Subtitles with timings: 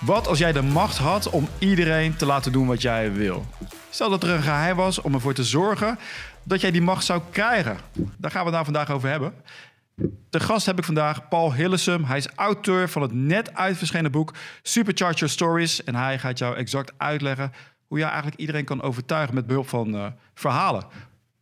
[0.00, 3.44] Wat als jij de macht had om iedereen te laten doen wat jij wil?
[3.90, 5.98] Stel dat er een geheim was om ervoor te zorgen
[6.42, 7.76] dat jij die macht zou krijgen.
[8.18, 9.34] Daar gaan we het nou vandaag over hebben.
[10.30, 12.04] De gast heb ik vandaag Paul Hillesum.
[12.04, 15.84] Hij is auteur van het net uitverschenen boek Supercharger Stories.
[15.84, 17.52] En hij gaat jou exact uitleggen
[17.86, 20.84] hoe je eigenlijk iedereen kan overtuigen met behulp van uh, verhalen.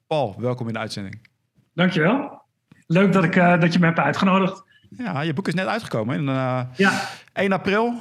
[0.06, 1.28] Paul, welkom in de uitzending.
[1.74, 2.42] Dankjewel.
[2.86, 4.62] Leuk dat, ik, uh, dat je me hebt uitgenodigd.
[4.90, 6.16] Ja, je boek is net uitgekomen.
[6.16, 7.08] In, uh, ja.
[7.32, 8.00] 1 april,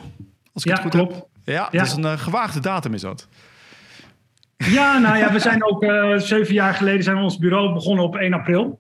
[0.58, 1.16] als ik ja, het goed klopt.
[1.16, 1.28] heb.
[1.44, 3.28] Ja, ja, dat is een gewaagde datum is dat.
[4.58, 5.86] Ja, nou ja, we zijn ook
[6.22, 8.80] zeven jaar geleden zijn we ons bureau begonnen op 1 april.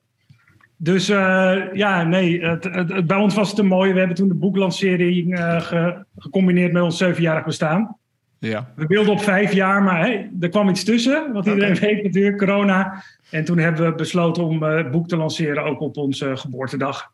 [0.77, 3.93] Dus uh, ja, nee, het, het, bij ons was het een mooie.
[3.93, 7.97] We hebben toen de boeklancering uh, ge, gecombineerd met ons zevenjarig bestaan.
[8.39, 8.71] Ja.
[8.75, 11.33] We wilden op vijf jaar, maar hey, er kwam iets tussen.
[11.33, 11.93] Wat iedereen okay.
[11.93, 13.03] weet natuurlijk, corona.
[13.29, 17.11] En toen hebben we besloten om uh, het boek te lanceren, ook op onze geboortedag.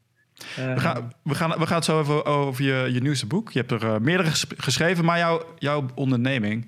[0.55, 3.51] We gaan, we, gaan, we gaan het zo even over je, je nieuwste boek.
[3.51, 6.67] Je hebt er meerdere geschreven, maar jouw, jouw onderneming.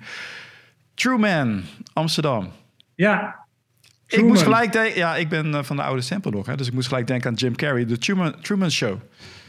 [0.94, 1.61] True Man,
[1.94, 2.52] Amsterdam.
[2.95, 3.45] Ja,
[4.08, 6.67] ik moest gelijk denken, ja, ik ben uh, van de oude sample nog, hè, dus
[6.67, 9.00] ik moest gelijk denken aan Jim Carrey, de Truman, Truman Show.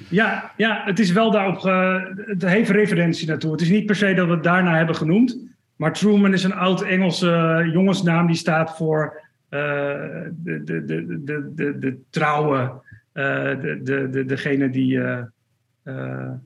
[0.08, 3.52] Ja, ja, het is wel daarop, uh, het heeft referentie naartoe.
[3.52, 5.38] Het is niet per se dat we het daarna hebben genoemd,
[5.76, 10.30] maar Truman is een oud Engelse uh, jongensnaam die staat voor de,
[10.64, 12.72] de, de, de, de, de trouwe,
[13.16, 15.00] de, de, de, degene die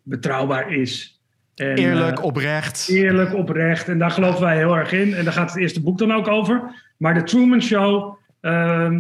[0.03, 1.21] betrouwbaar is.
[1.61, 2.89] En, eerlijk, oprecht.
[2.89, 3.89] Eerlijk, oprecht.
[3.89, 5.15] En daar geloven wij heel erg in.
[5.15, 6.63] En daar gaat het eerste boek dan ook over.
[6.97, 8.91] Maar de Truman Show, uh,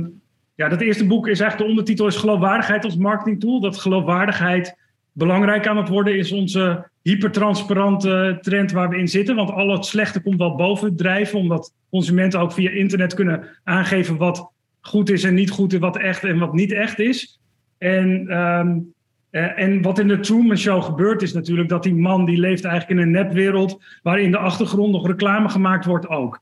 [0.54, 3.60] ja, dat eerste boek is eigenlijk de ondertitel is geloofwaardigheid als marketingtool.
[3.60, 4.76] Dat geloofwaardigheid
[5.12, 9.36] belangrijk aan het worden is onze hypertransparante trend waar we in zitten.
[9.36, 14.16] Want al het slechte komt wel boven drijven, omdat consumenten ook via internet kunnen aangeven
[14.16, 17.39] wat goed is en niet goed is, wat echt en wat niet echt is.
[17.80, 18.92] En, um,
[19.30, 22.64] uh, en wat in de Truman Show gebeurt is natuurlijk dat die man die leeft
[22.64, 26.40] eigenlijk in een nepwereld waarin in de achtergrond nog reclame gemaakt wordt ook.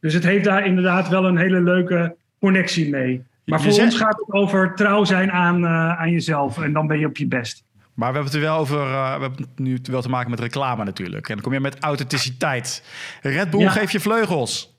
[0.00, 3.22] Dus het heeft daar inderdaad wel een hele leuke connectie mee.
[3.44, 6.58] Maar voor ons gaat het over trouw zijn aan, uh, aan jezelf.
[6.58, 7.64] En dan ben je op je best.
[7.94, 8.78] Maar we hebben het wel over.
[8.78, 11.28] Uh, we hebben nu wel te maken met reclame natuurlijk.
[11.28, 12.84] En dan kom je met authenticiteit.
[13.22, 13.70] Red Bull ja.
[13.70, 14.78] geeft je vleugels.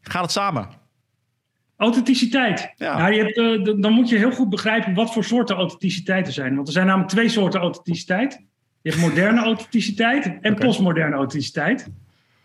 [0.00, 0.68] Gaat het samen?
[1.76, 2.72] Authenticiteit.
[2.76, 3.06] Ja.
[3.06, 6.54] je hebt, uh, dan moet je heel goed begrijpen wat voor soorten authenticiteit er zijn.
[6.54, 8.44] Want er zijn namelijk twee soorten authenticiteit.
[8.82, 10.66] Je hebt moderne authenticiteit en okay.
[10.66, 11.88] postmoderne authenticiteit.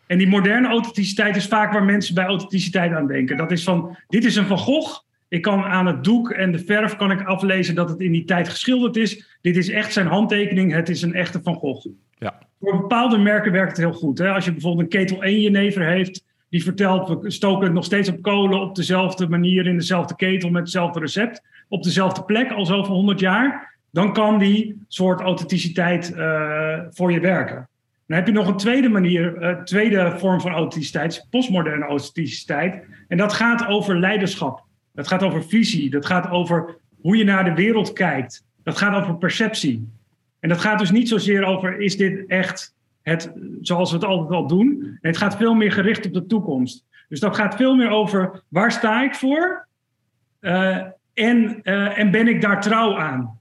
[0.08, 3.38] En die moderne authenticiteit is vaak waar mensen bij authenticiteit aan denken.
[3.38, 5.00] Dat is van, dit is een Van Gogh.
[5.28, 8.24] Ik kan aan het doek en de verf kan ik aflezen dat het in die
[8.24, 9.38] tijd geschilderd is.
[9.42, 10.74] Dit is echt zijn handtekening.
[10.74, 11.88] Het is een echte Van Gogh.
[12.18, 12.40] Ja.
[12.60, 14.18] Voor bepaalde merken werkt het heel goed.
[14.18, 14.30] Hè?
[14.30, 18.10] Als je bijvoorbeeld een ketel 1 jenever heeft, die vertelt, we stoken het nog steeds
[18.10, 22.66] op kolen op dezelfde manier, in dezelfde ketel, met hetzelfde recept, op dezelfde plek al
[22.66, 27.68] zoveel honderd jaar, dan kan die soort authenticiteit uh, voor je werken.
[28.08, 32.84] Dan heb je nog een tweede manier, uh, tweede vorm van authenticiteit, postmoderne authenticiteit.
[33.08, 34.64] En dat gaat over leiderschap.
[34.94, 35.90] Dat gaat over visie.
[35.90, 38.46] Dat gaat over hoe je naar de wereld kijkt.
[38.64, 39.88] Dat gaat over perceptie.
[40.40, 44.32] En dat gaat dus niet zozeer over, is dit echt het zoals we het altijd
[44.32, 44.98] al doen?
[45.02, 46.86] En het gaat veel meer gericht op de toekomst.
[47.10, 49.68] Dus dat gaat veel meer over, waar sta ik voor?
[50.42, 50.78] Uh,
[51.14, 53.40] en, uh, en ben ik daar trouw aan?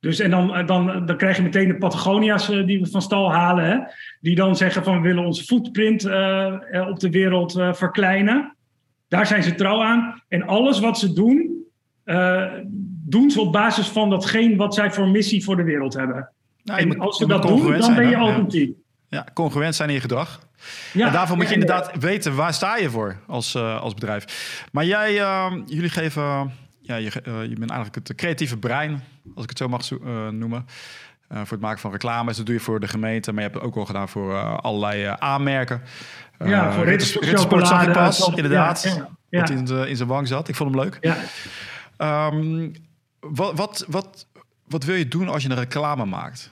[0.00, 3.32] Dus en dan, dan, dan krijg je meteen de Patagonia's uh, die we van stal
[3.32, 3.64] halen.
[3.64, 3.78] Hè?
[4.20, 6.04] Die dan zeggen van we willen onze footprint
[6.88, 8.56] op de wereld verkleinen.
[9.08, 10.22] Daar zijn ze trouw aan.
[10.28, 11.64] En alles wat ze doen,
[13.04, 16.30] doen ze op basis van datgene wat zij voor missie voor de wereld hebben.
[16.62, 18.76] Nou, en als ze dat doen, dan ben je authentiek.
[19.16, 20.40] Ja, congruent zijn in je gedrag.
[20.92, 24.24] Ja, en daarvoor moet je inderdaad weten, waar sta je voor als, als bedrijf.
[24.72, 25.14] Maar jij,
[25.66, 26.52] jullie geven
[26.86, 29.04] ja, je, uh, je bent eigenlijk het creatieve brein,
[29.34, 30.66] als ik het zo mag uh, noemen.
[31.32, 32.36] Uh, voor het maken van reclames.
[32.36, 35.14] Dat doe je voor de gemeente, maar je hebt het ook al gedaan voor allerlei
[35.18, 35.82] aanmerken.
[36.44, 38.82] ja, voor Rittersport zag ik pas, inderdaad.
[38.82, 39.40] Ja, ja, ja.
[39.40, 40.48] Wat in, in zijn wang zat.
[40.48, 40.98] Ik vond hem leuk.
[41.00, 41.16] Ja.
[42.28, 42.72] Um,
[43.20, 44.26] wat, wat, wat,
[44.68, 46.50] wat wil je doen als je een reclame maakt?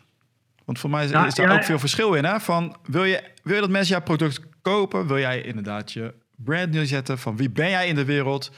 [0.65, 2.25] Want voor mij is, is daar ook veel verschil in.
[2.25, 2.41] Hè?
[2.41, 5.07] Van, wil, je, wil je dat mensen jouw product kopen?
[5.07, 7.19] Wil jij inderdaad je brand neerzetten?
[7.19, 8.53] Van wie ben jij in de wereld?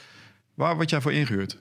[0.55, 1.59] Waar word jij voor ingehuurd?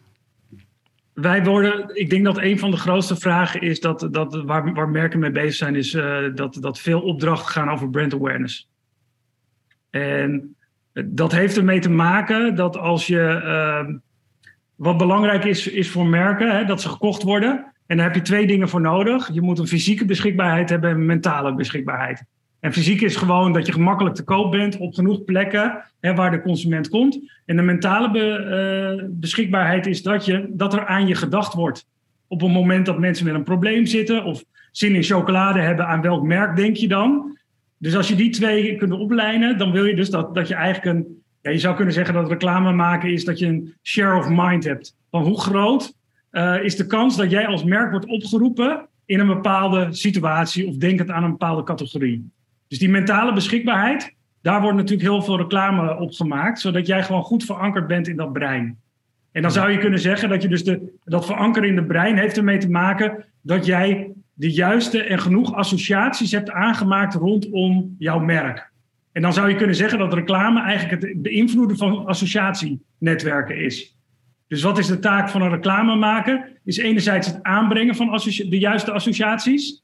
[1.14, 4.90] Wij worden, ik denk dat een van de grootste vragen is dat, dat waar, waar
[4.90, 8.70] merken mee bezig zijn, is uh, dat, dat veel opdrachten gaan over brand awareness.
[9.90, 10.56] En
[10.94, 13.96] dat heeft ermee te maken dat als je, uh,
[14.76, 17.74] wat belangrijk is, is voor merken, hè, dat ze gekocht worden.
[17.86, 19.34] En daar heb je twee dingen voor nodig.
[19.34, 22.24] Je moet een fysieke beschikbaarheid hebben en een mentale beschikbaarheid.
[22.60, 26.32] En fysiek is gewoon dat je gemakkelijk te koop bent op genoeg plekken hè, waar
[26.32, 27.20] de consument komt.
[27.46, 31.86] En de mentale be, uh, beschikbaarheid is dat, je, dat er aan je gedacht wordt.
[32.28, 36.02] Op een moment dat mensen met een probleem zitten of zin in chocolade hebben, aan
[36.02, 37.38] welk merk denk je dan?
[37.78, 40.98] Dus als je die twee kunt oplijnen, dan wil je dus dat, dat je eigenlijk
[40.98, 41.24] een.
[41.42, 44.64] Ja, je zou kunnen zeggen dat reclame maken is dat je een share of mind
[44.64, 44.96] hebt.
[45.12, 45.94] Van hoe groot
[46.36, 50.76] uh, is de kans dat jij als merk wordt opgeroepen in een bepaalde situatie of
[50.76, 52.30] denkend aan een bepaalde categorie.
[52.68, 57.24] Dus die mentale beschikbaarheid, daar wordt natuurlijk heel veel reclame op gemaakt, zodat jij gewoon
[57.24, 58.78] goed verankerd bent in dat brein.
[59.32, 62.18] En dan zou je kunnen zeggen dat je dus de, dat verankeren in het brein
[62.18, 68.20] heeft ermee te maken dat jij de juiste en genoeg associaties hebt aangemaakt rondom jouw
[68.20, 68.72] merk.
[69.12, 73.95] En dan zou je kunnen zeggen dat reclame eigenlijk het beïnvloeden van associatienetwerken is.
[74.56, 76.50] Dus wat is de taak van een reclamemaker?
[76.66, 79.84] Is enerzijds het aanbrengen van de juiste associaties,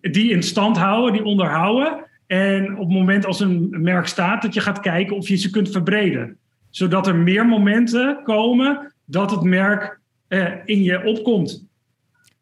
[0.00, 2.04] die in stand houden, die onderhouden.
[2.26, 5.50] En op het moment als een merk staat, dat je gaat kijken of je ze
[5.50, 6.36] kunt verbreden.
[6.70, 11.64] Zodat er meer momenten komen dat het merk eh, in je opkomt.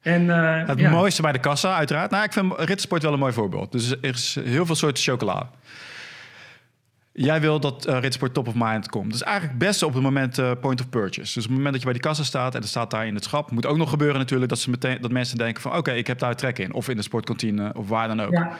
[0.00, 2.10] En, eh, het mooiste bij de kassa, uiteraard.
[2.10, 3.72] Nou, ik vind Ritsport wel een mooi voorbeeld.
[3.72, 5.50] Dus er is heel veel soorten chocola.
[7.12, 9.12] Jij wil dat uh, Ritsport top of mind komt.
[9.12, 11.34] Dus eigenlijk het beste op het moment uh, point of purchase.
[11.34, 13.14] Dus op het moment dat je bij die kassa staat en er staat daar in
[13.14, 15.92] het schap, moet ook nog gebeuren natuurlijk dat, ze meteen, dat mensen denken van oké,
[15.92, 16.72] ik heb daar trek in.
[16.72, 18.32] Of in de sportkantine of waar dan ook.
[18.32, 18.58] Ja.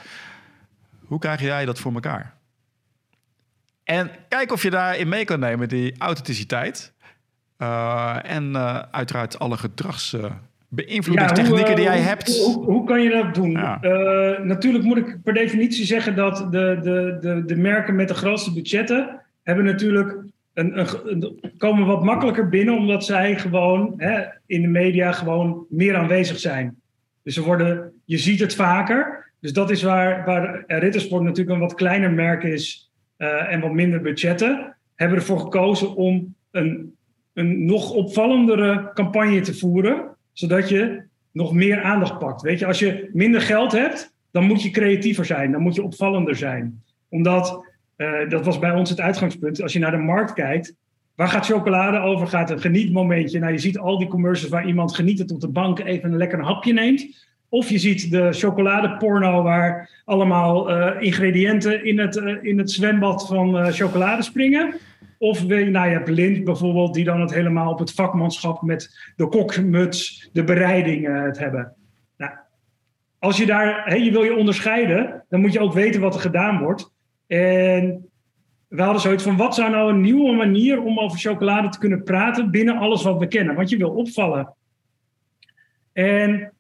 [1.05, 2.35] Hoe krijg jij dat voor elkaar?
[3.85, 6.93] En kijk of je daarin mee kan nemen, die authenticiteit.
[7.59, 8.57] Uh, en
[8.93, 10.17] uiteraard alle gedrags
[10.71, 12.39] beïnvloedingstechnieken die jij hoe, hebt.
[12.39, 13.51] Hoe, hoe, kan je dat doen?
[13.51, 18.15] Uh, natuurlijk moet ik per definitie zeggen dat de, de, de, de merken met de
[18.15, 20.17] grootste budgetten hebben natuurlijk
[20.55, 25.97] een, een, komen wat makkelijker binnen, omdat zij gewoon hè, in de media gewoon meer
[25.97, 26.77] aanwezig zijn.
[27.23, 29.33] Dus ze worden, je ziet het vaker.
[29.41, 33.73] Dus dat is waar, waar Rittersport natuurlijk een wat kleiner merk is uh, en wat
[33.73, 34.77] minder budgetten.
[34.95, 36.95] Hebben ervoor gekozen om een,
[37.33, 41.03] een nog opvallendere campagne te voeren zodat je
[41.33, 42.43] nog meer aandacht pakt.
[42.43, 45.83] Weet je, als je minder geld hebt, dan moet je creatiever zijn, dan moet je
[45.83, 46.83] opvallender zijn.
[47.09, 47.65] Omdat,
[47.97, 50.75] uh, dat was bij ons het uitgangspunt, als je naar de markt kijkt,
[51.15, 52.27] waar gaat chocolade over?
[52.27, 53.39] Gaat een genietmomentje?
[53.39, 56.43] Nou, je ziet al die commercials waar iemand genietend op de bank even een lekker
[56.43, 57.29] hapje neemt.
[57.49, 63.27] Of je ziet de chocoladeporno waar allemaal uh, ingrediënten in het, uh, in het zwembad
[63.27, 64.75] van chocolade springen.
[65.23, 69.29] Of nou je hebt Lind bijvoorbeeld, die dan het helemaal op het vakmanschap met de
[69.29, 71.75] kokmuts, de bereiding uh, het hebben.
[72.17, 72.33] Nou,
[73.19, 76.59] als je daar, je wil je onderscheiden, dan moet je ook weten wat er gedaan
[76.59, 76.93] wordt.
[77.27, 78.11] En
[78.69, 82.03] we hadden zoiets van, wat zou nou een nieuwe manier om over chocolade te kunnen
[82.03, 83.55] praten binnen alles wat we kennen?
[83.55, 84.55] Want je wil opvallen.
[85.93, 86.53] En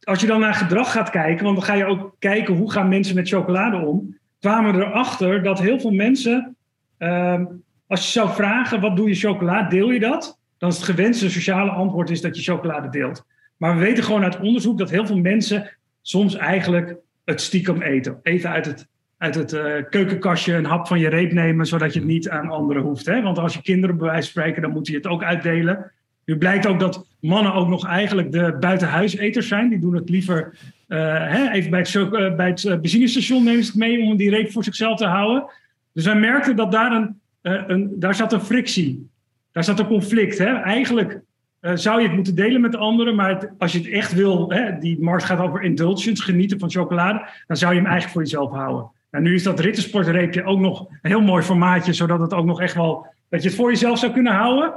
[0.00, 2.88] als je dan naar gedrag gaat kijken, want dan ga je ook kijken hoe gaan
[2.88, 6.56] mensen met chocolade om, kwamen we erachter dat heel veel mensen
[6.98, 7.44] ehm,
[7.86, 10.38] als je zou vragen, wat doe je chocolade, deel je dat?
[10.58, 13.26] Dan is het gewenste sociale antwoord is dat je chocolade deelt.
[13.56, 18.18] Maar we weten gewoon uit onderzoek dat heel veel mensen soms eigenlijk het stiekem eten.
[18.22, 18.88] Even uit het,
[19.18, 22.50] uit het uh, keukenkastje een hap van je reep nemen, zodat je het niet aan
[22.50, 23.06] anderen hoeft.
[23.06, 23.22] Hè?
[23.22, 25.92] Want als je kinderen bij wijze van spreken, dan moet je het ook uitdelen.
[26.24, 29.68] Nu blijkt ook dat mannen ook nog eigenlijk de buitenhuiseters zijn.
[29.68, 30.58] Die doen het liever
[30.88, 30.98] uh,
[31.28, 34.52] hè, even bij het, uh, bij het benzinestation nemen ze het mee om die reep
[34.52, 35.44] voor zichzelf te houden.
[35.92, 39.08] Dus wij merkten dat daar een een, daar zat een frictie.
[39.52, 40.38] Daar zat een conflict.
[40.38, 40.54] Hè?
[40.54, 41.20] Eigenlijk
[41.60, 44.50] uh, zou je het moeten delen met de anderen, maar als je het echt wil,
[44.50, 48.22] hè, die markt gaat over indulgence, genieten van chocolade, dan zou je hem eigenlijk voor
[48.22, 48.90] jezelf houden.
[49.10, 52.60] Nou, nu is dat rittensportreepje ook nog een heel mooi formaatje, zodat het ook nog
[52.60, 54.74] echt wel, dat je het voor jezelf zou kunnen houden.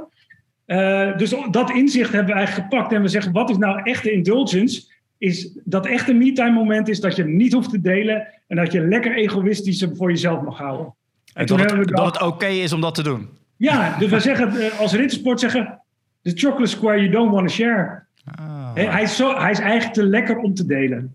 [0.66, 4.10] Uh, dus dat inzicht hebben we eigenlijk gepakt en we zeggen, wat is nou echte
[4.10, 4.92] indulgence?
[5.18, 8.80] Is dat echte me-time moment is dat je niet hoeft te delen en dat je
[8.80, 10.94] lekker egoïstisch hem voor jezelf mag houden.
[11.34, 13.28] En, dat, het, dat het oké is om dat te doen.
[13.56, 15.80] Ja, dus we zeggen eh, als ritsport zeggen...
[16.22, 18.02] The chocolate square you don't want to share.
[18.24, 18.74] Ah.
[18.74, 21.14] Hij, is zo, hij is eigenlijk te lekker om te delen.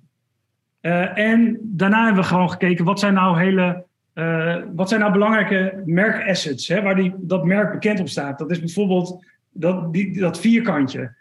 [0.82, 2.86] Uh, en daarna hebben we gewoon gekeken...
[2.86, 3.84] wat zijn nou hele...
[4.13, 6.67] Uh, wat zijn nou belangrijke merkassets...
[6.67, 8.38] Hè, waar die, dat merk bekend op staat.
[8.38, 11.15] Dat is bijvoorbeeld dat, die, dat vierkantje.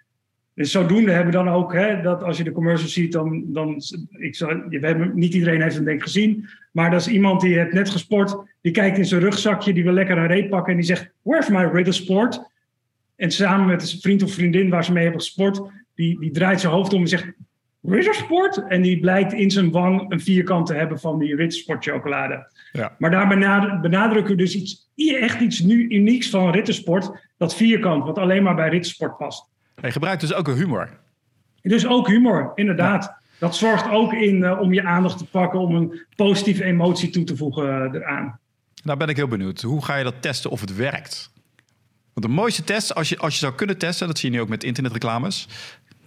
[0.55, 3.81] Dus zodoende hebben we dan ook, hè, dat als je de commercial ziet, dan, dan
[4.11, 7.41] ik zou, we hebben, niet iedereen heeft hem denk ik gezien, maar dat is iemand
[7.41, 10.73] die heeft net gesport, die kijkt in zijn rugzakje, die wil lekker een reep pakken
[10.73, 12.51] en die zegt, where's my Riddle Sport?
[13.17, 15.61] En samen met een vriend of vriendin waar ze mee hebben gesport,
[15.95, 17.33] die, die draait zijn hoofd om en zegt,
[17.83, 18.67] Ritter Sport?
[18.69, 22.53] En die blijkt in zijn wang een vierkant te hebben van die Ritter Sport chocolade.
[22.73, 22.97] Ja.
[22.99, 23.29] Maar daar
[23.81, 28.55] benadrukken we dus iets, echt iets nu unieks van Rittersport, dat vierkant, wat alleen maar
[28.55, 29.51] bij Rittersport past.
[29.83, 30.91] Hij gebruikt dus ook een humor.
[31.63, 33.15] Dus ook humor, inderdaad.
[33.39, 37.25] Dat zorgt ook in uh, om je aandacht te pakken, om een positieve emotie toe
[37.25, 38.39] te voegen uh, eraan.
[38.83, 39.61] Nou ben ik heel benieuwd.
[39.61, 41.31] Hoe ga je dat testen of het werkt?
[42.13, 44.43] Want de mooiste test, als je, als je zou kunnen testen, dat zie je nu
[44.43, 45.49] ook met internetreclames.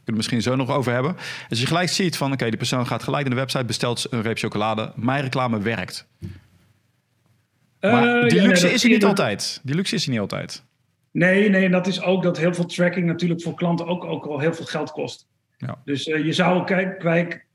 [0.06, 1.16] we misschien zo nog over hebben.
[1.50, 4.22] Als je gelijk ziet van, oké, die persoon gaat gelijk naar de website, bestelt een
[4.22, 4.92] reep chocolade.
[4.96, 6.08] Mijn reclame werkt.
[7.82, 9.60] Maar Eh, die luxe is er niet altijd.
[9.64, 10.64] Die luxe is er niet altijd.
[11.16, 14.26] Nee, nee, en dat is ook dat heel veel tracking natuurlijk voor klanten ook, ook
[14.26, 15.28] wel heel veel geld kost.
[15.58, 15.82] Ja.
[15.86, 17.46] Dus eh, je zou, kijk, kijk,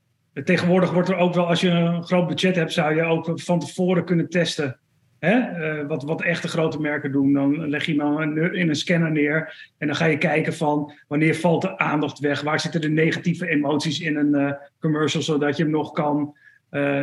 [0.43, 3.59] tegenwoordig wordt er ook wel, als je een groot budget hebt, zou je ook van
[3.59, 4.79] tevoren kunnen testen.
[5.19, 5.39] Hè?
[5.39, 7.33] Eh, wat, wat echte grote merken doen.
[7.33, 11.35] Dan leg je hem in- een scanner neer en dan ga je kijken van wanneer
[11.35, 12.41] valt de aandacht weg?
[12.41, 16.35] Waar zitten de negatieve emoties in een eh, commercial, zodat je hem nog, kan,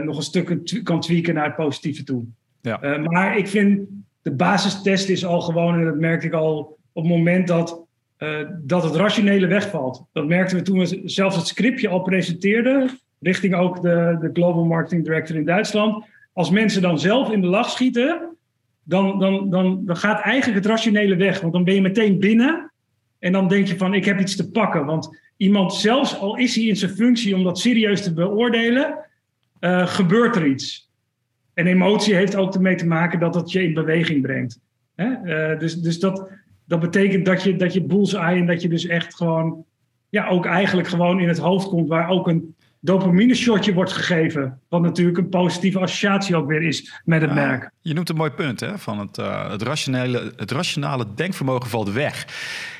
[0.02, 2.24] nog een stuk kan tweaken naar het positieve toe.
[2.60, 2.98] Ja.
[2.98, 3.88] Maar ik vind
[4.28, 7.80] de basistest is al gewoon, en dat merkte ik al op het moment dat,
[8.16, 10.04] eh, dat het rationele wegvalt.
[10.12, 14.64] Dat merkten we toen we zelfs het scriptje al presenteerden, richting ook de, de Global
[14.64, 16.04] Marketing Director in Duitsland.
[16.32, 18.36] Als mensen dan zelf in de lach schieten,
[18.82, 21.40] dan, dan, dan, dan gaat eigenlijk het rationele weg.
[21.40, 22.72] Want dan ben je meteen binnen
[23.18, 24.84] en dan denk je van ik heb iets te pakken.
[24.84, 28.98] Want iemand, zelfs al is hij in zijn functie om dat serieus te beoordelen,
[29.60, 30.87] eh, gebeurt er iets.
[31.58, 34.60] En emotie heeft ook ermee te maken dat het je in beweging brengt.
[34.94, 35.12] Hè?
[35.12, 36.28] Eh, dus dus dat,
[36.64, 39.64] dat betekent dat je, dat je bullseye en dat je dus echt gewoon,
[40.08, 44.60] ja, ook eigenlijk gewoon in het hoofd komt, waar ook een dopamine shotje wordt gegeven.
[44.68, 47.70] Wat natuurlijk een positieve associatie ook weer is met het Ja, merk.
[47.80, 48.78] Je noemt een mooi punt, hè?
[48.78, 52.26] Van het, eh, het, rationele, het rationale denkvermogen valt weg.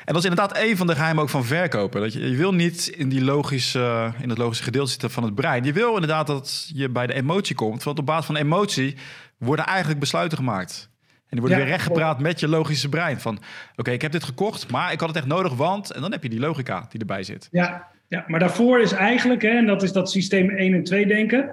[0.04, 2.00] En dat is inderdaad een van de geheimen ook van verkopen.
[2.00, 5.34] Dat je, je wil niet in, die logische, in het logische gedeelte zitten van het
[5.34, 5.64] brein.
[5.64, 7.82] Je wil inderdaad dat je bij de emotie komt.
[7.82, 8.96] Want op basis van emotie
[9.38, 10.90] worden eigenlijk besluiten gemaakt.
[11.02, 13.20] En die worden Ja, weer rechtgepraat met je logische brein.
[13.20, 13.38] Van,
[13.76, 15.90] oké, ik heb dit gekocht, maar ik had het echt nodig, want...
[15.90, 17.48] En dan heb je die logica die erbij zit.
[17.50, 21.06] Ja, ja, maar daarvoor is eigenlijk, hè, en dat is dat systeem 1 en 2
[21.06, 21.50] denken,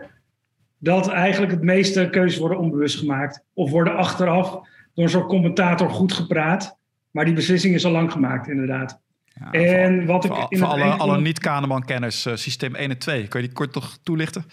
[0.77, 3.43] dat eigenlijk het meeste keuzes worden onbewust gemaakt.
[3.53, 4.51] Of worden achteraf
[4.93, 6.77] door een soort commentator goed gepraat.
[7.11, 9.01] Maar die beslissing is al lang gemaakt, inderdaad.
[9.25, 13.27] Ja, En wat ik voor, in voor alle, alle niet-Kahneman-kenners, eh, systeem 1 en 2.
[13.27, 14.45] Kun je die kort toch toelichten?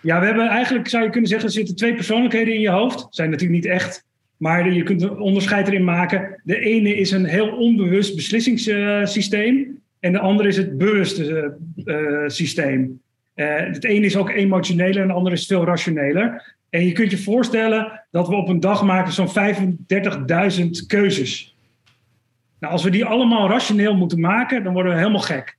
[0.00, 3.06] Ja, we hebben eigenlijk, zou je kunnen zeggen, er zitten twee persoonlijkheden in je hoofd.
[3.10, 4.04] Zijn natuurlijk niet echt,
[4.36, 6.40] maar je kunt een onderscheid erin maken.
[6.44, 9.77] De ene is een heel onbewust beslissingssysteem.
[10.00, 13.00] En de andere is het bewuste eh, eh, systeem.
[13.34, 16.56] Eh, het ene is ook emotioneler en de andere is veel rationeler.
[16.70, 21.56] En je kunt je voorstellen dat we op een dag maken zo'n 35.000 keuzes.
[22.60, 25.56] Nou, als we die allemaal rationeel moeten maken, dan worden we helemaal gek.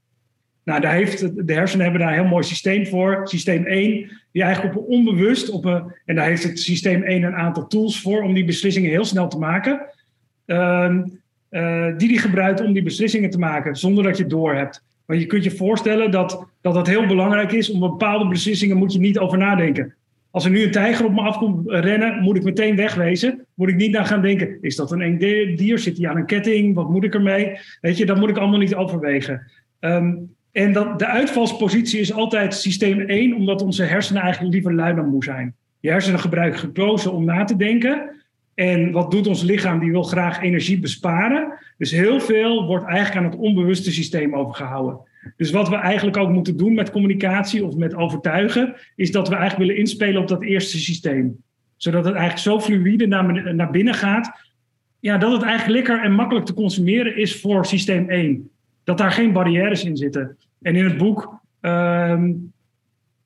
[0.64, 3.22] Nou, daar heeft, het- de hersenen hebben daar een heel mooi systeem voor.
[3.24, 7.24] Systeem 1, die eigenlijk op een onbewust, op een, en daar heeft het systeem 1
[7.24, 9.82] een aantal tools voor om die beslissingen heel snel te maken.
[10.46, 11.04] Ehm,
[11.50, 14.84] eh, die die gebruikt om die beslissingen te maken, zonder dat je het doorhebt.
[15.06, 17.72] Maar je kunt je voorstellen dat, dat het heel belangrijk is.
[17.72, 19.94] Om bepaalde beslissingen moet je niet over nadenken.
[20.32, 23.46] Als er nu een tijger op me afkomt rennen, moet ik meteen wegwezen.
[23.54, 25.18] Moet ik niet naar gaan denken, is dat een eng
[25.56, 25.80] dier?
[25.80, 26.76] Zit hij aan een ketting?
[26.76, 27.58] Wat moet ik ermee?
[27.82, 29.52] Weet je, dat moet ik allemaal niet overwegen.
[29.80, 30.16] Ehm,
[30.52, 35.10] en dat, de uitvalspositie is altijd systeem 1, omdat onze hersenen eigenlijk liever lui dan
[35.10, 35.56] moe zijn.
[35.80, 38.19] Je hersenen gebruiken gekozen om na te denken.
[38.60, 39.80] En wat doet ons lichaam?
[39.80, 41.54] Die wil graag energie besparen.
[41.78, 45.00] Dus heel veel wordt eigenlijk aan het onbewuste systeem overgehouden.
[45.38, 49.36] Dus wat we eigenlijk ook moeten doen met communicatie of met overtuigen, is dat we
[49.36, 51.44] eigenlijk willen inspelen op dat eerste systeem.
[51.76, 54.32] Zodat het eigenlijk zo fluïde naar, naar binnen gaat,
[55.00, 58.50] ja, dat het eigenlijk lekker en makkelijk te consumeren is voor systeem 1.
[58.84, 60.38] Dat daar geen barrières in zitten.
[60.62, 62.32] En in het boek ehm,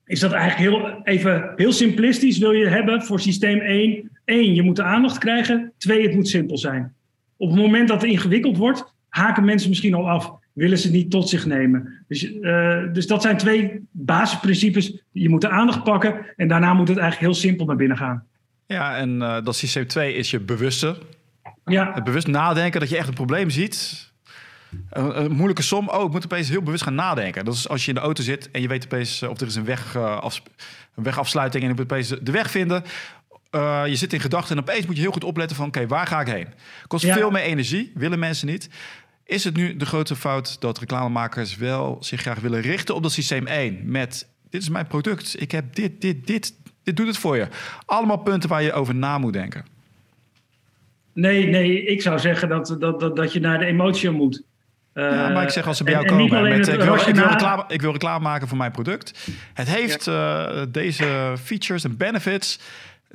[0.06, 2.38] is dat eigenlijk heel, even heel simplistisch.
[2.38, 4.12] Wil je hebben voor systeem 1?
[4.24, 5.72] 1, je moet de aandacht krijgen.
[5.78, 6.94] 2, het moet simpel zijn.
[7.36, 10.32] Op het moment dat het ingewikkeld wordt, haken mensen misschien al af.
[10.52, 12.04] Willen ze het niet tot zich nemen.
[12.08, 15.02] Dus, eh, dus dat zijn twee basisprincipes.
[15.12, 18.24] Je moet de aandacht pakken en daarna moet het eigenlijk heel simpel naar binnen gaan.
[18.66, 20.96] Ja, en eh, dat systeem 2 is je bewuste.
[21.64, 24.12] Ja, Het bewust nadenken dat je echt een probleem ziet.
[24.90, 25.88] Een, een moeilijke som.
[25.88, 27.44] Oh, ik moet opeens heel bewust gaan nadenken.
[27.44, 29.46] Dat is als je in de auto zit en je weet opeens eh, of er
[29.46, 30.42] is een, weg, eh, afs-
[30.94, 32.82] een wegafsluiting en je moet opeens de weg vinden.
[33.54, 35.66] Eh, je zit in gedachten en opeens moet je heel goed opletten van...
[35.66, 36.46] oké, waar ga ik heen?
[36.86, 37.14] Kost Ja.
[37.14, 38.68] veel meer energie, willen mensen niet.
[39.24, 43.12] Is het nu de grote fout dat reclamemakers wel zich graag willen richten op dat
[43.12, 43.80] systeem 1...
[43.84, 47.46] met dit is mijn product, ik heb dit, dit, dit, dit doet het voor je.
[47.86, 49.64] Allemaal punten waar je over na moet denken.
[51.12, 54.42] nee, nee, ik zou zeggen dat, dat, dat, dat je naar de emotie moet.
[54.94, 56.58] Ja, maar ik zeg als ze bij jou en komen met...
[56.58, 59.28] Ik wil, ik, wil rationale- reclame, ik wil reclame maken voor mijn product.
[59.54, 62.58] Het heeft eh, deze features en benefits.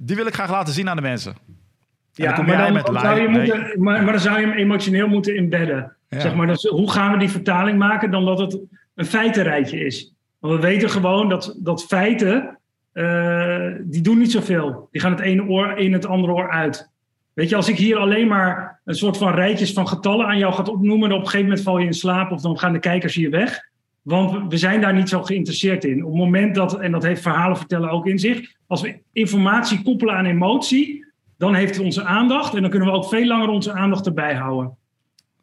[0.04, 1.32] Die wil ik graag laten zien aan de mensen.
[1.32, 3.38] En Ja, maar dan, zou je nee.
[3.38, 5.96] moeten, maar, maar dan zou je hem emotioneel moeten embedden.
[6.10, 6.20] Ja.
[6.20, 8.60] Zeg maar, dus hoe gaan we die vertaling maken dan dat het
[8.96, 10.14] een feitenrijtje is?
[10.40, 12.58] Want we weten gewoon dat, dat feiten,
[12.92, 14.88] eh, die doen niet zoveel.
[14.92, 16.90] Die gaan het ene oor in het andere oor uit.
[17.34, 20.54] Weet je, als ik hier alleen maar een soort van rijtjes van getallen aan jou
[20.54, 21.10] ga opnoemen...
[21.10, 23.30] en op een gegeven moment val je in slaap of dan gaan de kijkers hier
[23.30, 23.68] weg...
[24.10, 26.06] Want we zijn daar niet zo geïnteresseerd in.
[26.06, 29.82] Op het moment dat, en dat heeft verhalen vertellen ook in zich, als we informatie
[29.82, 31.06] koppelen aan emotie,
[31.38, 34.36] dan heeft het onze aandacht en dan kunnen we ook veel langer onze aandacht erbij
[34.36, 34.76] houden.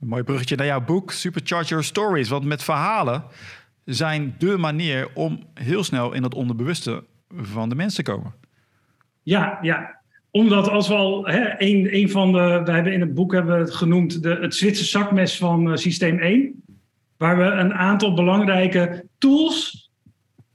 [0.00, 2.28] Een mooi bruggetje naar jouw boek Supercharge Your Stories.
[2.28, 3.22] Want met verhalen
[3.84, 7.04] zijn de manier om heel snel in dat onderbewuste
[7.36, 8.34] van de mensen te komen.
[9.22, 10.00] Ja, ja.
[10.30, 13.54] Omdat als we al hè, een, een van de, we hebben in het boek hebben
[13.54, 16.64] we het genoemd de, het Zwitser zakmes van uh, systeem 1.
[17.16, 19.90] Waar we een aantal belangrijke tools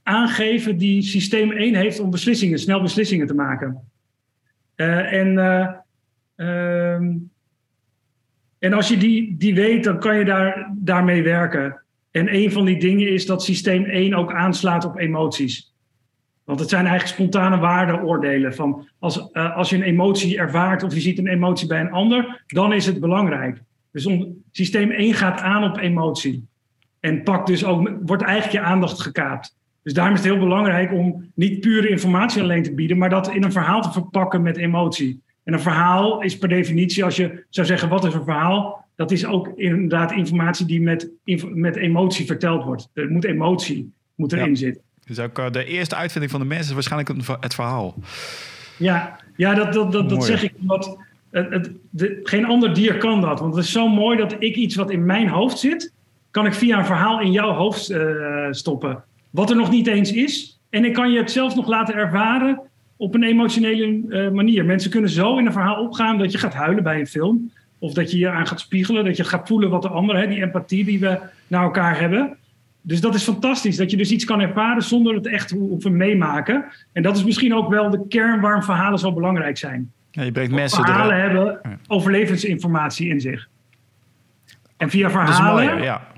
[0.02, 3.90] aangeven die systeem 1 heeft om beslissingen, snel beslissingen te maken.
[4.76, 5.68] Uh, en, uh,
[6.96, 7.30] um,
[8.58, 11.82] en als je die, die weet, dan kan je daar, daarmee werken.
[12.10, 15.74] En een van die dingen is dat systeem 1 ook aanslaat op emoties.
[16.44, 18.54] Want het zijn eigenlijk spontane waardeoordelen.
[18.54, 21.92] Van als, uh, als je een emotie ervaart of je ziet een emotie bij een
[21.92, 23.62] ander, dan is het belangrijk.
[23.92, 24.08] Dus
[24.50, 26.46] systeem 1 gaat aan op emotie.
[27.02, 29.56] En pakt dus ook, wordt eigenlijk je aandacht gekaapt.
[29.82, 33.34] Dus daarom is het heel belangrijk om niet pure informatie alleen te bieden, maar dat
[33.34, 35.20] in een verhaal te verpakken met emotie.
[35.44, 39.10] En een verhaal is per definitie, als je zou zeggen wat is een verhaal, dat
[39.10, 41.10] is ook inderdaad informatie die met,
[41.52, 42.88] met emotie verteld wordt.
[42.92, 44.54] Er moet emotie moet erin ja.
[44.54, 44.82] zitten.
[45.06, 47.94] Dus ook de eerste uitvinding van de mensen is waarschijnlijk het verhaal.
[48.76, 50.98] Ja, ja dat, dat, dat, dat zeg ik omdat
[51.30, 53.40] het, het, de, geen ander dier kan dat.
[53.40, 55.92] Want het is zo mooi dat ik iets wat in mijn hoofd zit,
[56.32, 59.04] kan ik via een verhaal in jouw hoofd uh, stoppen.
[59.30, 60.60] Wat er nog niet eens is.
[60.70, 62.60] En ik kan je het zelfs nog laten ervaren
[62.96, 64.64] op een emotionele uh, manier.
[64.64, 67.50] Mensen kunnen zo in een verhaal opgaan dat je gaat huilen bij een film.
[67.78, 70.26] Of dat je je aan gaat spiegelen, dat je gaat voelen wat de ander, hè,
[70.26, 72.36] die empathie die we naar elkaar hebben.
[72.82, 76.64] Dus dat is fantastisch, dat je dus iets kan ervaren zonder het echt hoeven meemaken.
[76.92, 79.92] En dat is misschien ook wel de kern waarom verhalen zo belangrijk zijn.
[80.10, 83.48] Ja, je brengt mensen verhalen hebben overlevingsinformatie in zich.
[84.76, 86.11] En via verhalen mooi, ja.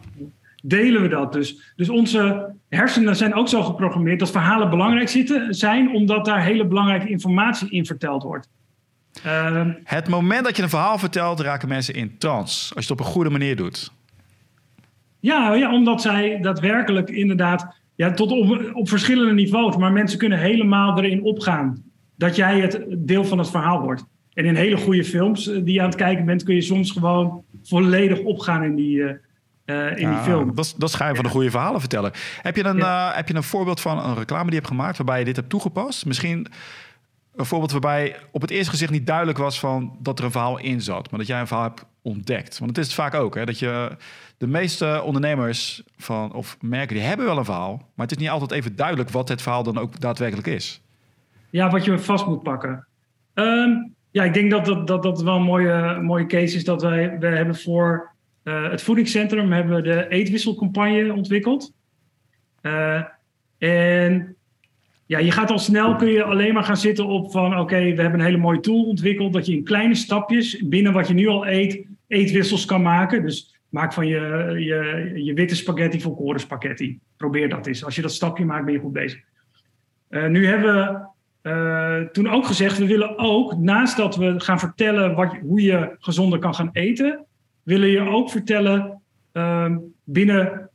[0.67, 1.73] Delen we dat dus.
[1.77, 6.67] Dus onze hersenen zijn ook zo geprogrammeerd dat verhalen belangrijk zitten, zijn, omdat daar hele
[6.67, 8.49] belangrijke informatie in verteld wordt.
[9.27, 12.75] Uh, het moment dat je een verhaal vertelt, raken mensen in trance.
[12.75, 13.93] Als je het op een goede manier doet.
[15.21, 20.39] Ja, ja omdat zij daadwerkelijk inderdaad, ja, tot op, op verschillende niveaus, maar mensen kunnen
[20.39, 21.83] helemaal erin opgaan.
[22.17, 24.05] Dat jij het deel van het verhaal wordt.
[24.33, 27.45] En in hele goede films die je aan het kijken bent, kun je soms gewoon
[27.63, 29.11] volledig opgaan in die, uh,
[29.67, 30.55] uh, in ja, die film.
[30.55, 32.13] Dat is, dat is schijn van de goede verhalen vertellen.
[32.43, 33.11] Heb je, een, ja.
[33.11, 35.37] uh, heb je een voorbeeld van een reclame die je hebt gemaakt waarbij je dit
[35.37, 36.07] hebt toegepast?
[36.07, 36.47] Misschien
[37.37, 40.59] een voorbeeld waarbij op het eerste gezicht niet duidelijk was van dat er een verhaal
[40.59, 42.59] in zat, maar dat jij een verhaal hebt ontdekt.
[42.59, 43.97] Want het is het vaak ook, hè, dat je
[44.39, 48.31] de meeste ondernemers van, of merken, die hebben wel een verhaal, maar het is niet
[48.31, 50.83] altijd even duidelijk wat het verhaal dan ook daadwerkelijk is.
[51.51, 52.87] Ja, wat je vast moet pakken.
[53.35, 56.83] Um, ja, ik denk dat dat, dat, dat wel een mooie, mooie case is dat
[56.83, 58.14] wij, we hebben voor
[58.45, 61.73] uh, het voedingscentrum hebben we de eetwisselcampagne ontwikkeld.
[62.63, 63.03] Uh,
[63.59, 64.37] en
[65.07, 68.03] ja, je gaat al snel, kun je alleen maar gaan zitten op van oké, we
[68.03, 71.27] hebben een hele mooie tool ontwikkeld dat je in kleine stapjes binnen wat je nu
[71.27, 73.23] al eet, eetwissels kan maken.
[73.23, 76.99] Dus maak van je, je, je witte spaghetti volkoren spaghetti.
[77.17, 77.85] Probeer dat eens.
[77.85, 79.21] Als je dat stapje maakt, ben je goed bezig.
[80.11, 85.15] Uh, nu hebben we toen ook gezegd, we willen ook, naast dat we gaan vertellen
[85.15, 87.25] wat, hoe je gezonder kan gaan eten,
[87.65, 90.71] willen je ook vertellen uh, binnen,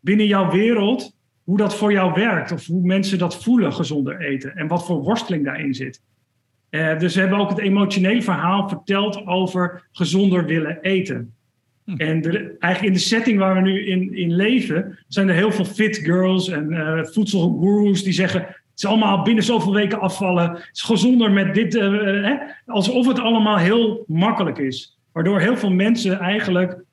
[0.00, 4.56] binnen jouw wereld hoe dat voor jou werkt of hoe mensen dat voelen, gezonder eten
[4.56, 6.02] en wat voor worsteling daarin zit.
[6.70, 11.34] Uh, dus we hebben ook het emotionele verhaal verteld over gezonder willen eten.
[11.84, 11.96] Hm.
[11.96, 15.52] En de, eigenlijk in de setting waar we nu in, in leven, zijn er heel
[15.52, 20.50] veel fit girls en uh, voedselgoeroes die zeggen: het is allemaal binnen zoveel weken afvallen.
[20.50, 21.74] Het is gezonder met dit.
[21.74, 21.82] Uh,
[22.24, 22.36] hè?
[22.66, 24.95] Alsof het allemaal heel makkelijk is.
[25.16, 26.84] Waardoor heel veel mensen eigenlijk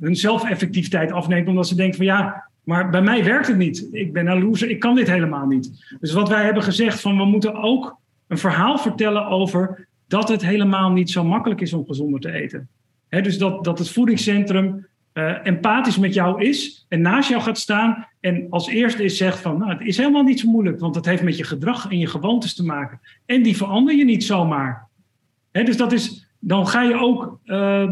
[0.00, 3.88] hun zelfeffectiviteit afnemen, omdat ze denken: van ja, maar bij mij werkt het niet.
[3.92, 5.96] Ik ben een loser, ik kan dit helemaal niet.
[6.00, 10.42] Dus wat wij hebben gezegd, van we moeten ook een verhaal vertellen over dat het
[10.42, 12.68] helemaal niet zo makkelijk is om gezonder te eten.
[13.08, 18.06] Dus dat, dat het voedingscentrum uh, empathisch met jou is en naast jou gaat staan
[18.20, 21.04] en als eerste is zegt van nou, het is helemaal niet zo moeilijk, want het
[21.04, 23.00] heeft met je gedrag en je gewoontes te maken.
[23.26, 24.88] En die verander je niet zomaar.
[25.50, 27.90] Dus dat is, dan ga je ook uh,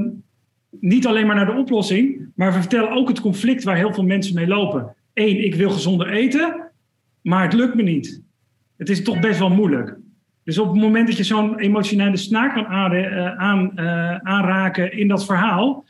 [0.70, 4.04] niet alleen maar naar de oplossing, maar we vertellen ook het conflict waar heel veel
[4.04, 4.94] mensen mee lopen.
[5.14, 6.70] Eén, ik wil gezonder eten,
[7.22, 8.22] maar het lukt me niet.
[8.76, 9.96] Het is toch best wel moeilijk.
[10.44, 15.08] Dus op het moment dat je zo'n emotionele snaar kan uh, aan, uh, aanraken in
[15.08, 15.84] dat verhaal,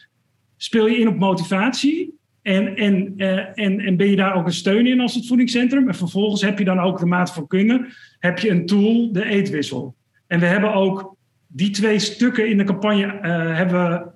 [0.57, 2.19] speel je in op motivatie.
[2.43, 5.89] En, en, uh, en, en ben je daar ook een steun in als het voedingscentrum.
[5.89, 7.87] En vervolgens heb je dan ook de maat van kunnen.
[8.19, 9.95] Heb je een tool, de eetwissel.
[10.27, 11.15] En we hebben ook
[11.57, 13.19] die twee stukken in de campagne
[13.55, 14.15] hebben,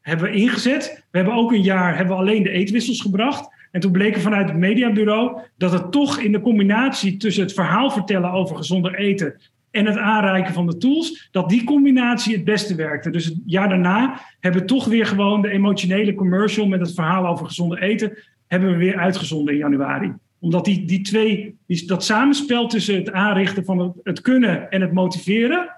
[0.00, 1.04] hebben we ingezet.
[1.10, 3.48] We hebben ook een jaar hebben we alleen de eetwissels gebracht.
[3.70, 7.52] En toen bleek er vanuit het mediabureau dat het toch in de combinatie tussen het
[7.52, 9.40] verhaal vertellen over gezonder eten
[9.70, 13.10] en het aanreiken van de tools, dat die combinatie het beste werkte.
[13.10, 17.26] Dus het jaar daarna hebben we toch weer gewoon de emotionele commercial met het verhaal
[17.26, 20.12] over gezonder eten, hebben we weer uitgezonden in januari.
[20.40, 24.92] Omdat die, die twee, die, dat samenspel tussen het aanrichten van het kunnen en het
[24.92, 25.68] motiveren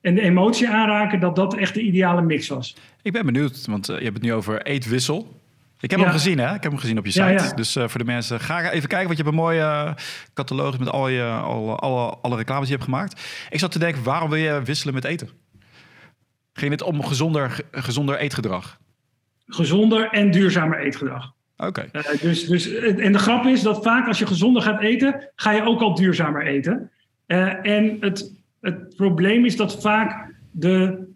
[0.00, 2.76] en de emotie aanraken, dat dat echt de ideale mix was.
[3.02, 5.36] Ik ben benieuwd, want uh, je hebt het nu over eetwissel.
[5.80, 6.04] Ik heb Ja.
[6.04, 6.54] hem gezien, hè?
[6.54, 7.24] Ik heb hem gezien op je site.
[7.24, 7.52] Ja, ja.
[7.54, 9.92] Dus eh, voor de mensen, ga even kijken, want je hebt een mooie uh,
[10.34, 13.22] catalogus met al je, alle, alle, alle reclames die je hebt gemaakt.
[13.50, 15.28] Ik zat te denken, waarom wil je wisselen met eten?
[16.52, 18.78] Ging het om gezonder, gezonder eetgedrag?
[19.46, 21.32] Gezonder en duurzamer eetgedrag.
[21.56, 21.88] Oké.
[21.92, 25.52] Uh, dus, dus, en de grap is dat vaak als je gezonder gaat eten, ga
[25.52, 26.90] je ook al duurzamer eten.
[27.26, 28.32] Uh, en het,
[28.72, 31.06] het probleem is dat vaak de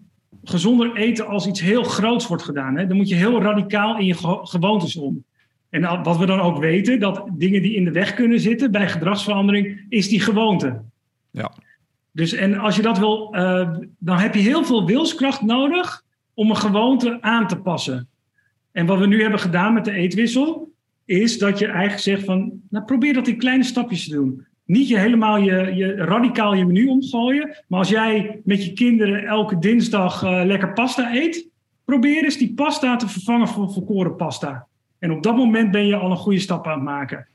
[0.44, 2.76] gezonder eten als iets heel groots wordt gedaan.
[2.76, 2.86] Hè?
[2.86, 5.24] Dan moet je heel radicaal in je gewoontes om.
[5.70, 8.88] En wat we dan ook weten, dat dingen die in de weg kunnen zitten bij
[8.88, 10.82] gedragsverandering, is die gewoonte.
[11.30, 11.52] Ja.
[12.10, 16.50] Dus en als je dat wil, uh, dan heb je heel veel wilskracht nodig om
[16.50, 18.08] een gewoonte aan te passen.
[18.72, 20.72] En wat we nu hebben gedaan met de eetwissel,
[21.04, 24.88] is dat je eigenlijk zegt van, nou probeer dat in kleine stapjes te doen niet
[24.88, 27.56] je helemaal je, je radicaal je menu omgooien.
[27.66, 31.46] Maar als jij met je kinderen elke dinsdag uh, lekker pasta eet,
[31.84, 34.66] probeer eens die pasta te vervangen voor volkoren pasta.
[34.98, 37.26] En op dat moment ben je al een goede stap aan het maken.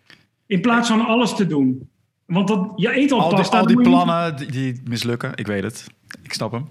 [0.45, 1.89] In plaats van alles te doen.
[2.25, 3.63] Want dat, je eet al, al pasta.
[3.63, 4.37] Die, al die plannen niet...
[4.37, 5.87] die, die, mislukken, ik weet het.
[6.23, 6.67] Ik snap hem.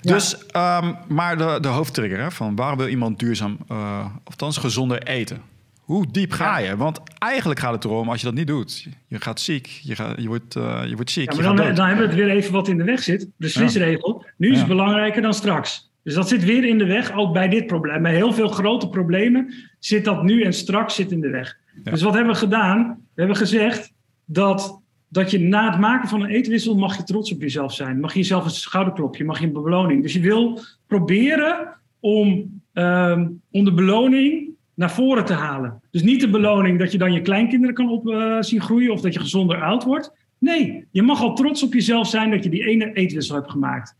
[0.00, 0.12] Ja.
[0.14, 5.02] Dus, um, maar de, de hoofdtrigger hè, van waarom wil iemand duurzaam, uh, althans gezonder
[5.02, 5.42] eten?
[5.90, 6.76] Hoe diep ga je?
[6.76, 10.20] Want eigenlijk gaat het erom, als je dat niet doet, je gaat ziek, je, gaat,
[10.20, 11.32] je, wordt, uh, je wordt ziek.
[11.32, 13.28] Ja, maar dan, dan, hebben we het weer even wat in de weg zit.
[13.36, 14.24] De SWIS-regel.
[14.36, 15.90] Nu is het belangrijker dan straks.
[16.02, 18.02] Dus dat zit weer in de weg, ook bij dit probleem.
[18.02, 21.58] Bij heel veel grote problemen zit dat nu en straks zit in de weg.
[21.84, 21.90] Ja.
[21.90, 22.86] Dus wat hebben we gedaan?
[23.14, 23.92] We hebben gezegd
[24.24, 28.00] dat, dat je na het maken van een eetwissel mag je trots op jezelf zijn.
[28.00, 30.02] Mag je jezelf een schouderklopje, mag je een beloning.
[30.02, 34.49] Dus je wil proberen om, um, om de beloning
[34.80, 35.80] naar voren te halen.
[35.90, 39.00] Dus niet de beloning dat je dan je kleinkinderen kan op uh, zien groeien of
[39.00, 40.12] dat je gezonder oud wordt.
[40.38, 43.96] Nee, je mag al trots op jezelf zijn dat je die ene eetwissel hebt gemaakt.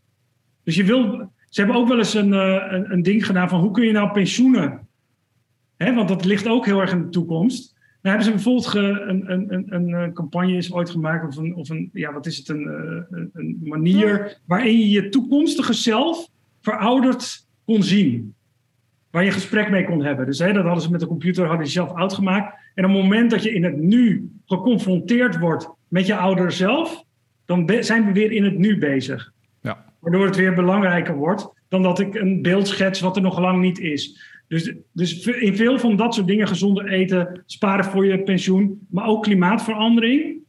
[0.63, 1.29] Dus je wil.
[1.49, 3.91] Ze hebben ook wel eens een, uh, een, een, ding gedaan van hoe kun je
[3.91, 4.87] nou pensioenen?
[5.77, 7.73] Hè, want dat ligt ook heel erg in de toekomst.
[8.01, 11.37] Nou hebben ze bijvoorbeeld ge, een, een, een, een, eh, campagne is ooit gemaakt of
[11.37, 12.67] een, of een ja, wat is het, een,
[13.09, 16.27] een, een manier waarin je je toekomstige zelf
[16.61, 18.35] verouderd kon zien
[19.11, 20.25] waar je gesprek mee kon hebben.
[20.25, 22.55] Dus hè, dat hadden ze met de computer, hadden ze zelf oud gemaakt.
[22.75, 27.03] En op het moment dat je in het nu geconfronteerd wordt met je oudere zelf,
[27.45, 29.31] dan zijn we weer in het nu bezig.
[29.61, 29.85] Ja.
[29.99, 33.61] Waardoor het weer belangrijker wordt dan dat ik een beeld schets wat er nog lang
[33.61, 34.21] niet is.
[34.47, 39.05] Dus, dus in veel van dat soort dingen, gezonder eten, sparen voor je pensioen, maar
[39.05, 40.39] ook klimaatverandering.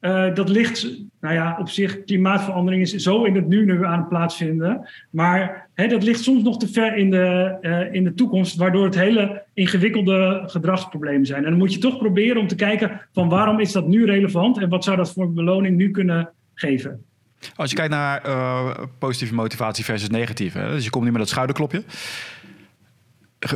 [0.00, 3.98] Uh, dat ligt, nou ja, op zich, klimaatverandering is zo in het nu nu aan
[3.98, 4.88] het plaatsvinden.
[5.10, 8.84] Maar hè, dat ligt soms nog te ver in de, uh, in de toekomst, waardoor
[8.84, 11.44] het hele ingewikkelde gedragsproblemen zijn.
[11.44, 14.58] En dan moet je toch proberen om te kijken van waarom is dat nu relevant
[14.58, 17.04] en wat zou dat voor beloning nu kunnen geven.
[17.54, 21.28] Als je kijkt naar uh, positieve motivatie versus negatieve, dus je komt nu met dat
[21.28, 21.84] schouderklopje.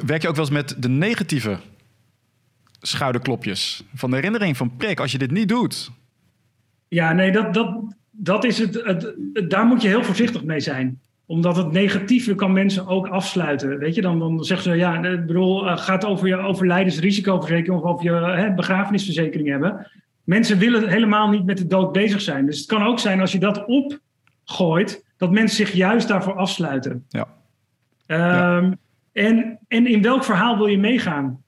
[0.07, 1.59] Werk je ook wel eens met de negatieve
[2.81, 3.85] schouderklopjes?
[3.95, 5.91] Van de herinnering van prik, als je dit niet doet,
[6.89, 9.15] ja, nee, dat, dat, dat is het, het,
[9.51, 11.01] Daar moet je heel voorzichtig mee zijn.
[11.27, 13.79] Omdat het negatieve kan mensen ook afsluiten.
[13.79, 17.91] Weet je, dan, dan zeggen ze, ja, ik bedoel, uh, gaat over je overlijdensrisicoverzekering of
[17.91, 19.87] over je hè, begrafenisverzekering hebben.
[20.25, 22.47] Mensen willen helemaal niet met de dood bezig zijn.
[22.47, 27.05] Dus het kan ook zijn als je dat opgooit, dat mensen zich juist daarvoor afsluiten.
[27.09, 27.27] Ja.
[28.07, 28.17] Um,
[28.65, 28.77] ja.
[29.13, 31.43] En, en in welk verhaal wil je meegaan?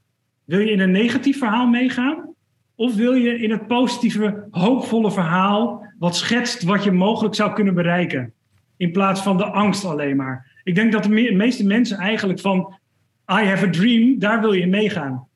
[0.44, 2.34] Wil je in een negatief verhaal meegaan?
[2.76, 7.74] Of wil je in het positieve, hoopvolle verhaal wat schetst wat je mogelijk zou kunnen
[7.74, 8.32] bereiken?
[8.76, 10.60] In plaats van de angst alleen maar.
[10.64, 12.74] Ik denk dat de me meeste mensen eigenlijk van
[13.30, 15.26] I have a dream, daar wil je meegaan.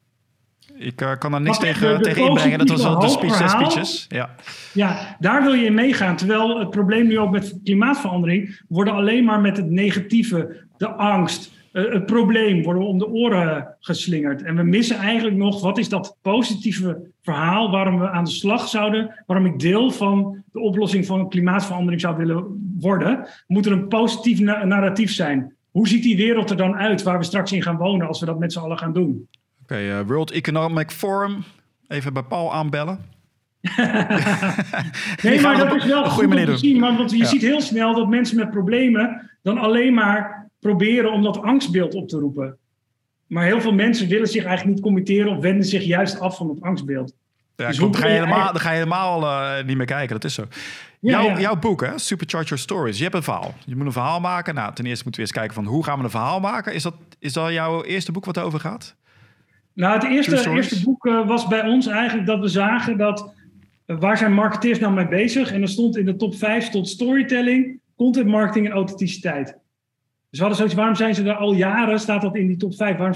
[0.74, 2.59] Ik uh, kan daar niks tegen, de, tegen inbrengen.
[2.59, 4.07] Dat was al de speech, speeches.
[4.09, 4.35] Ja.
[4.72, 6.16] ja, daar wil je in meegaan.
[6.16, 11.53] Terwijl het probleem nu ook met klimaatverandering worden alleen maar met het negatieve, de angst,
[11.73, 14.43] het probleem worden we om de oren geslingerd.
[14.43, 18.69] En we missen eigenlijk nog, wat is dat positieve verhaal waarom we aan de slag
[18.69, 23.89] zouden, waarom ik deel van de oplossing van klimaatverandering zou willen worden, moet er een
[23.89, 25.55] positief na narratief zijn.
[25.71, 28.27] Hoe ziet die wereld er dan uit waar we straks in gaan wonen als we
[28.27, 29.29] dat met z'n allen gaan doen?
[29.63, 31.45] Oké, okay, uh, World Economic Forum,
[31.89, 32.99] even bij Paul aanbellen.
[35.23, 37.25] nee, maar dat is wel goed om te zien, want je ja.
[37.25, 42.09] ziet heel snel dat mensen met problemen dan alleen maar proberen om dat angstbeeld op
[42.09, 42.57] te roepen.
[43.27, 46.49] Maar heel veel mensen willen zich eigenlijk niet committeren of wenden zich juist af van
[46.49, 47.12] het angstbeeld.
[47.57, 47.92] Ja, Dus klopt.
[47.92, 50.46] dan, ga je helemaal, dan ga je helemaal eh, niet meer kijken, dat is zo.
[51.01, 51.40] Ja, jouw, ja.
[51.40, 51.99] jouw boek, hè?
[51.99, 52.96] Supercharge Your Stories.
[52.96, 53.55] Je hebt een verhaal.
[53.66, 54.55] Je moet een verhaal maken.
[54.55, 56.75] Nou, ten eerste moeten we eens kijken van hoe gaan we een verhaal maken.
[56.75, 58.96] Is dat, is dat jouw eerste boek wat erover gaat?
[59.73, 63.33] Nou, het eerste, eerste boek eh, was bij ons eigenlijk dat we zagen dat
[63.87, 65.53] eh, waar zijn marketeers nou mee bezig?
[65.53, 69.57] En er stond in de top 5 stond storytelling, content marketing en authenticiteit.
[70.31, 72.75] Dus we hadden zoiets, waarom zijn ze daar al jaren, staat dat in die top
[72.75, 73.14] 5, waarom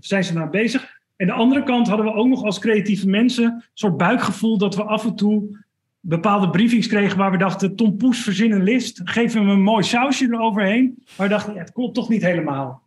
[0.00, 1.00] zijn, ze nou bezig?
[1.16, 4.76] En de andere kant hadden we ook nog als creatieve mensen een soort buikgevoel dat
[4.76, 5.58] we af en toe
[6.00, 9.82] bepaalde briefings kregen waar we dachten, Tom Poes verzin een list, geef hem een mooi
[9.82, 10.94] sausje eroverheen.
[11.16, 12.82] Maar we dachten, het klopt toch niet helemaal.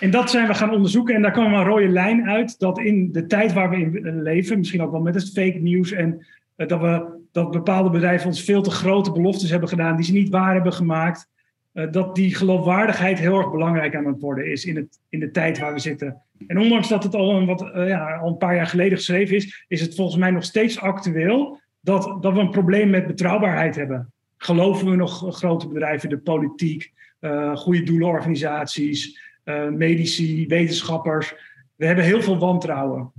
[0.00, 3.12] En dat zijn we gaan onderzoeken en daar kwam een rode lijn uit dat in
[3.12, 6.68] de tijd waar we in leven, misschien ook wel met het fake nieuws en eh,
[6.68, 10.28] dat, we, dat bepaalde bedrijven ons veel te grote beloftes hebben gedaan die ze niet
[10.28, 11.28] waar hebben gemaakt,
[11.72, 15.30] eh, dat die geloofwaardigheid heel erg belangrijk aan het worden is in, het, in de
[15.30, 16.22] tijd waar we zitten.
[16.46, 19.36] En ondanks dat het al een, wat, eh, ja, al een paar jaar geleden geschreven
[19.36, 23.76] is, is het volgens mij nog steeds actueel dat, dat we een probleem met betrouwbaarheid
[23.76, 24.12] hebben.
[24.36, 29.28] Geloven we nog grote bedrijven, de politiek, eh, goede doelenorganisaties,
[29.70, 31.34] medici, wetenschappers.
[31.76, 33.12] We hebben heel veel wantrouwen.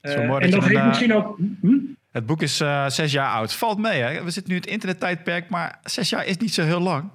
[0.00, 1.38] en dat heeft misschien ook.
[1.60, 1.76] Hm?
[2.10, 3.52] Het boek is eh, zes jaar oud.
[3.54, 4.24] Valt mee, hè?
[4.24, 7.10] We zitten nu in het internettijdperk, maar zes jaar is niet zo heel lang.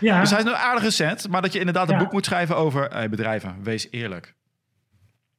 [0.00, 2.02] Ja, Dus hij is nog aardig recent, maar dat je inderdaad een Ja.
[2.02, 3.56] boek moet schrijven over hey, bedrijven.
[3.62, 4.34] Wees eerlijk.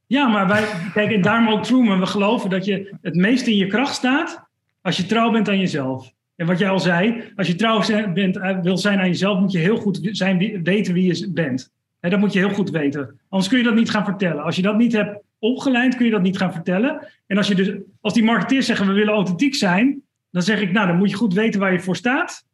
[0.08, 3.56] ja, maar wij, kijk, en daarom ook Truman, we geloven dat je het meest in
[3.58, 4.44] je kracht staat
[4.82, 6.12] als je trouw bent aan jezelf.
[6.36, 9.40] En wat jij al zei, als je trouw zijn- bent, eh, wil zijn aan jezelf,
[9.40, 11.72] moet je heel goed zijn, weten wie je bent.
[12.00, 13.20] Hè, dat moet je heel goed weten.
[13.30, 14.44] Anders kun je dat niet gaan vertellen.
[14.44, 17.08] Als je dat niet hebt opgeleid, kun je dat niet gaan vertellen.
[17.28, 17.72] En als, je dus,
[18.02, 21.16] als die marketeers zeggen, we willen authentiek zijn, dan zeg ik, nou, dan moet je
[21.16, 22.46] goed weten waar je voor staat.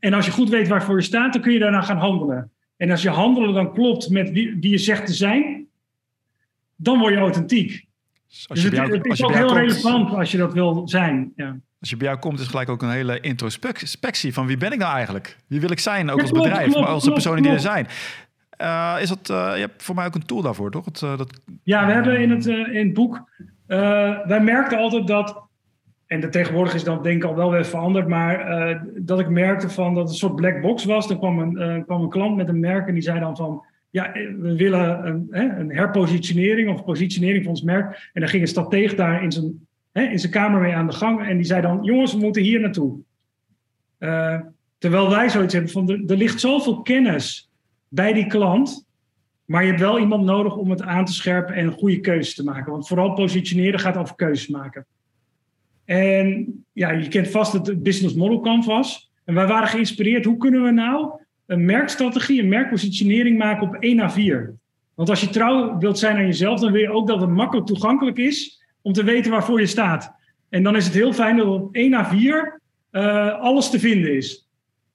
[0.00, 2.50] En als je goed weet waarvoor je staat, dan kun je daarna gaan handelen.
[2.76, 5.66] En als je handelen dan klopt met wie, wie je zegt te zijn,
[6.76, 7.86] dan word je authentiek.
[8.28, 10.52] Dus als Dus je het, jou, het is ook heel komt, relevant als je dat
[10.52, 11.32] wil zijn.
[11.36, 11.56] Ja.
[11.80, 14.78] als je bij jou komt, is gelijk ook een hele introspectie van wie ben ik
[14.78, 15.36] nou eigenlijk?
[15.46, 17.52] Wie wil ik zijn, ook Ja, als bedrijf, klopt, maar als de klopt, personen die
[17.52, 17.86] er zijn.
[18.56, 20.84] Eh, is dat, eh, je hebt voor mij ook een tool daarvoor, toch?
[20.84, 23.30] Het, eh, dat, Ja, we hebben in het, in het boek.
[24.26, 25.44] wij merkten altijd dat.
[26.06, 28.08] En de tegenwoordig is dat denk ik al wel weer veranderd.
[28.08, 31.10] Maar dat ik merkte van dat het een soort black box was.
[31.10, 33.64] Er kwam een, kwam een klant met een merk en die zei dan van.
[33.90, 38.10] Ja, we willen een, hè, een herpositionering of positionering van ons merk.
[38.12, 40.92] En dan ging een strateeg daar in zijn, hè, in zijn kamer mee aan de
[40.92, 41.26] gang.
[41.26, 42.98] En die zei dan: Jongens, we moeten hier naartoe.
[44.78, 47.45] Terwijl wij zoiets hebben van: er ligt zoveel kennis
[47.96, 48.86] bij die klant.
[49.44, 52.44] Maar je hebt wel iemand nodig om het aan te scherpen en goede keuzes te
[52.44, 52.72] maken.
[52.72, 54.86] Want vooral positioneren gaat over keuzes maken.
[55.84, 59.10] En ja, je kent vast het Business Model Canvas.
[59.24, 60.24] En wij waren geïnspireerd.
[60.24, 64.54] Hoe kunnen we nou een merkstrategie, een merkpositionering maken op 1 à 4?
[64.94, 67.66] Want als je trouw wilt zijn aan jezelf, dan wil je ook dat het makkelijk
[67.66, 70.14] toegankelijk is om te weten waarvoor je staat.
[70.48, 74.16] En dan is het heel fijn dat op 1 à 4 eh, alles te vinden
[74.16, 74.45] is.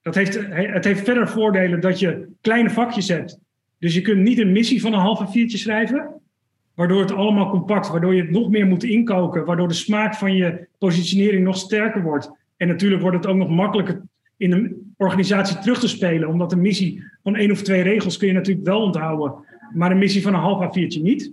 [0.02, 3.38] Dat heeft, het heeft verder voordelen dat je kleine vakjes hebt.
[3.78, 6.20] Dus je kunt niet een missie van een half A4'tje schrijven.
[6.74, 9.44] Waardoor het allemaal compact, waardoor je het nog meer moet inkoken.
[9.44, 12.30] Waardoor de smaak van je positionering nog sterker wordt.
[12.56, 14.02] En natuurlijk wordt het ook nog makkelijker
[14.36, 16.28] in de organisatie terug te spelen.
[16.28, 19.34] Omdat een missie van één of twee regels kun je natuurlijk wel onthouden.
[19.74, 21.32] Maar een missie van een half A4'tje niet.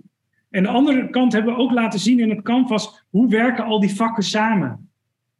[0.50, 3.04] En de andere kant hebben we ook laten zien in het canvas.
[3.10, 4.89] Hoe werken al die vakken samen?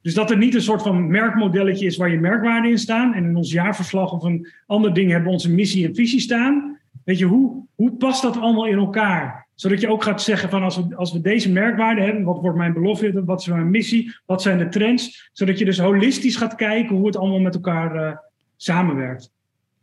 [0.02, 3.14] Dus dat er niet een soort van merkmodelletje is waar je merkwaarden in staan.
[3.14, 6.78] En in ons jaarverslag of een ander ding hebben we onze missie en visie staan.
[7.04, 9.48] Weet je, hoe, hoe past dat allemaal in elkaar?
[9.54, 12.56] Zodat je ook gaat zeggen van als we, als we deze merkwaarden hebben, wat wordt
[12.56, 15.30] mijn belofte, wat is mijn missie, wat zijn de trends?
[15.32, 18.16] Zodat je dus holistisch gaat kijken hoe het allemaal met elkaar eh,
[18.56, 19.32] samenwerkt.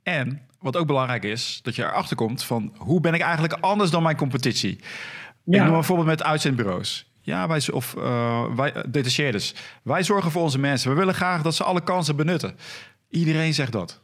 [0.03, 3.89] En wat ook belangrijk is, dat je erachter komt van hoe ben ik eigenlijk anders
[3.89, 4.79] dan mijn competitie.
[5.45, 7.11] Ik noem een voorbeeld met uitzendbureaus.
[7.27, 9.55] Ja, wij, of uh, wij, detacheerders.
[9.83, 10.91] Wij zorgen voor onze mensen.
[10.91, 12.55] We willen graag dat ze alle kansen benutten.
[13.09, 14.01] Iedereen zegt dat.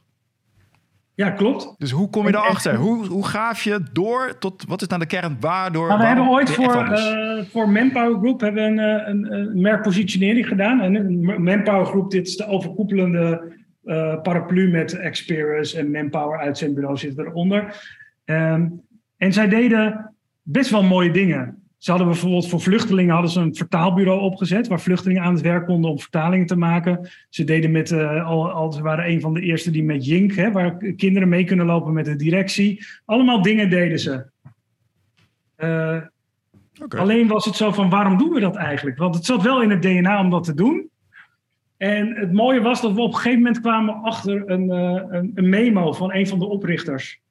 [1.16, 1.76] Ja, klopt.
[1.78, 2.76] Dus hoe kom je daarachter?
[2.76, 5.88] Hoe, hoe gaaf je door tot, wat is nou de kern, waardoor...
[5.88, 10.82] Nou, we hebben ooit voor, uh, voor Manpower Group hebben een, een, een merkpositionering gedaan.
[10.82, 17.18] En Manpower Group, dit is de overkoepelende uh, paraplu met Experience en Manpower uitzendbureau zit
[17.18, 17.76] eronder.
[18.26, 18.82] Um,
[19.18, 21.63] en zij deden best wel mooie dingen.
[21.84, 25.66] Ze hadden bijvoorbeeld voor vluchtelingen hadden ze een vertaalbureau opgezet, waar vluchtelingen aan het werk
[25.66, 27.10] konden om vertalingen te maken.
[27.30, 30.34] Ze deden met, uh, al, al, ze waren een van de eerste die met Jink,
[30.34, 32.86] hè, waar kinderen mee kunnen lopen met de directie.
[33.06, 34.26] Allemaal dingen deden ze.
[35.58, 35.98] Uh,
[36.82, 37.00] okay.
[37.00, 38.98] Alleen was het zo van, waarom doen we dat eigenlijk?
[38.98, 40.90] Want het zat wel in het DNA om dat te doen.
[41.78, 45.32] En het mooie was dat we op een gegeven moment kwamen achter een, uh, een,
[45.36, 47.22] een memo van een van de oprichters.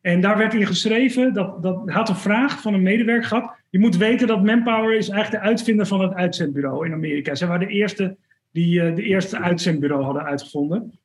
[0.00, 3.62] En daar werd in geschreven, dat, dat had een vraag van een medewerker gehad.
[3.74, 7.34] Je moet weten dat Manpower is eigenlijk de uitvinder van het uitzendbureau in Amerika.
[7.34, 8.16] Ze waren de eerste
[8.52, 10.98] die uh, de eerste uitzendbureau hadden uitgevonden.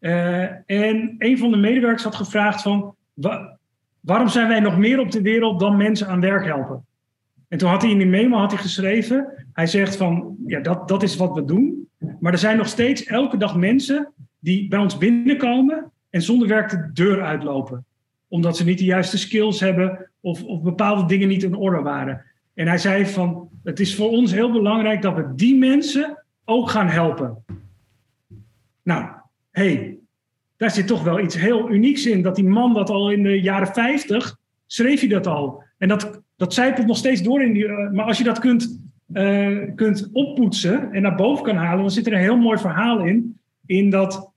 [0.00, 2.94] Uh, en een van de medewerkers had gevraagd van...
[3.14, 3.58] Wa
[4.00, 6.86] waarom zijn wij nog meer op de wereld dan mensen aan werk helpen?
[7.48, 9.46] En toen had hij in die memo had hij geschreven...
[9.52, 11.88] Hij zegt van, ja, dat, dat is wat we doen.
[12.20, 15.92] Maar er zijn nog steeds elke dag mensen die bij ons binnenkomen...
[16.10, 17.84] en zonder werk de deur uitlopen
[18.28, 22.24] omdat ze niet de juiste skills hebben of, of bepaalde dingen niet in orde waren.
[22.54, 26.70] En hij zei van, het is voor ons heel belangrijk dat we die mensen ook
[26.70, 27.44] gaan helpen.
[28.82, 29.08] Nou,
[29.50, 29.98] hey,
[30.56, 32.22] daar zit toch wel iets heel unieks in.
[32.22, 35.62] Dat die man dat al in de jaren 50 schreef hij dat al.
[35.78, 37.64] En dat, dat zijpelt nog steeds door in die.
[37.64, 38.80] Uh, maar als je dat kunt,
[39.12, 43.04] uh, kunt oppoetsen en naar boven kan halen, dan zit er een heel mooi verhaal
[43.04, 43.40] in.
[43.66, 44.32] In dat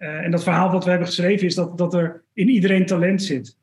[0.00, 3.22] uh, en dat verhaal wat we hebben geschreven is dat, dat er in iedereen talent
[3.22, 3.58] zit.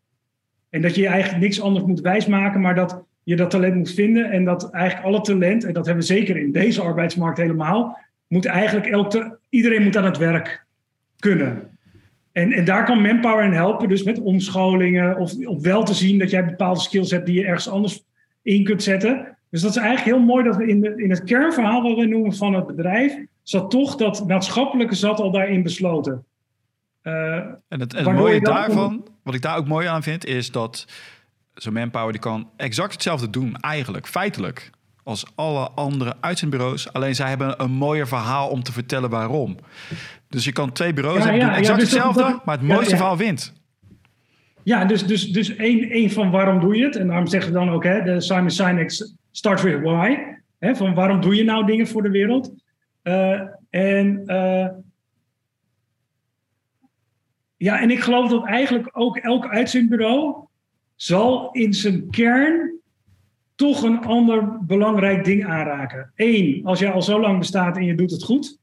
[0.69, 4.31] En dat je eigenlijk niks anders moet wijsmaken, maar dat je dat talent moet vinden.
[4.31, 8.45] En dat eigenlijk alle talent, en dat hebben we zeker in deze arbeidsmarkt helemaal, moet
[8.45, 8.87] eigenlijk
[9.49, 10.65] iedereen moet aan het werk
[11.19, 11.77] kunnen.
[12.31, 16.19] En, en daar kan Manpower in helpen, dus met omscholingen of op wel te zien
[16.19, 18.03] dat jij bepaalde skills hebt die je ergens anders
[18.41, 19.37] in kunt zetten.
[19.49, 22.05] Dus dat is eigenlijk heel mooi dat we in, de, in het kernverhaal wat we
[22.05, 23.17] noemen van het bedrijf,
[23.49, 26.25] zat toch dat maatschappelijke zat al daarin besloten.
[27.03, 30.51] Uh, en het, en het mooie daarvan, wat ik daar ook mooi aan vind, is
[30.51, 30.85] dat
[31.53, 34.69] zo'n manpower die kan exact hetzelfde doen, eigenlijk, feitelijk,
[35.03, 36.93] als alle andere uitzendbureaus.
[36.93, 39.57] Alleen zij hebben een mooier verhaal om te vertellen waarom.
[40.29, 42.67] Dus je kan twee bureaus ja, hebben, ja, exact ja, dus hetzelfde, dat, maar het
[42.67, 43.53] mooiste verhaal wint.
[44.63, 46.95] Ja, dus, dus, dus één, één van waarom doe je het?
[46.95, 48.91] En daarom zeggen we dan ook, hè, de Simon Sinek
[49.31, 50.17] starts with why.
[50.59, 52.65] Hè, van waarom doe je nou dingen voor de wereld?
[53.07, 54.67] Uh, en uh,
[57.57, 60.45] ja, en ik geloof dat eigenlijk ook elk uitzendbureau
[60.95, 62.79] zal in zijn kern
[63.55, 66.11] toch een ander belangrijk ding aanraken.
[66.15, 68.59] Eén, als je al zo lang bestaat en je doet het goed,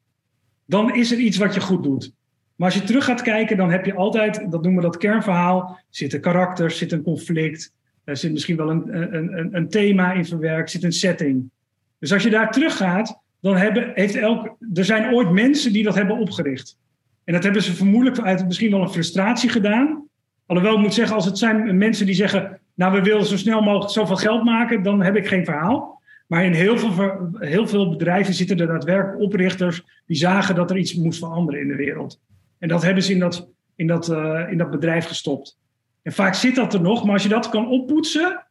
[0.65, 2.13] dan is er iets wat je goed doet.
[2.57, 5.79] Maar als je terug gaat kijken, dan heb je altijd, dat noemen we dat kernverhaal,
[5.89, 7.73] zitten karakters, zit een conflict,
[8.05, 11.51] er zit misschien wel een, een, een, een thema in verwerkt, zit een setting.
[11.99, 15.83] Dus als je daar terug gaat, dan hebben, heeft elk, er zijn ooit mensen die
[15.83, 16.79] dat hebben opgericht.
[17.25, 20.09] En dat hebben ze vermoedelijk uit misschien wel een frustratie gedaan.
[20.47, 23.63] Alhoewel ik moet zeggen, als het zijn mensen die zeggen, nou we willen zo snel
[23.63, 26.03] mogelijk zoveel geld maken, dan heb ik geen verhaal.
[26.27, 30.77] Maar in heel veel, heel veel bedrijven zitten er daadwerkelijk oprichters die zagen dat er
[30.77, 32.21] iets moest veranderen in de wereld.
[32.59, 35.59] En dat hebben ze in dat, in dat, uh, in dat bedrijf gestopt.
[36.03, 38.47] En vaak zit dat er nog, maar als je dat kan oppoetsen,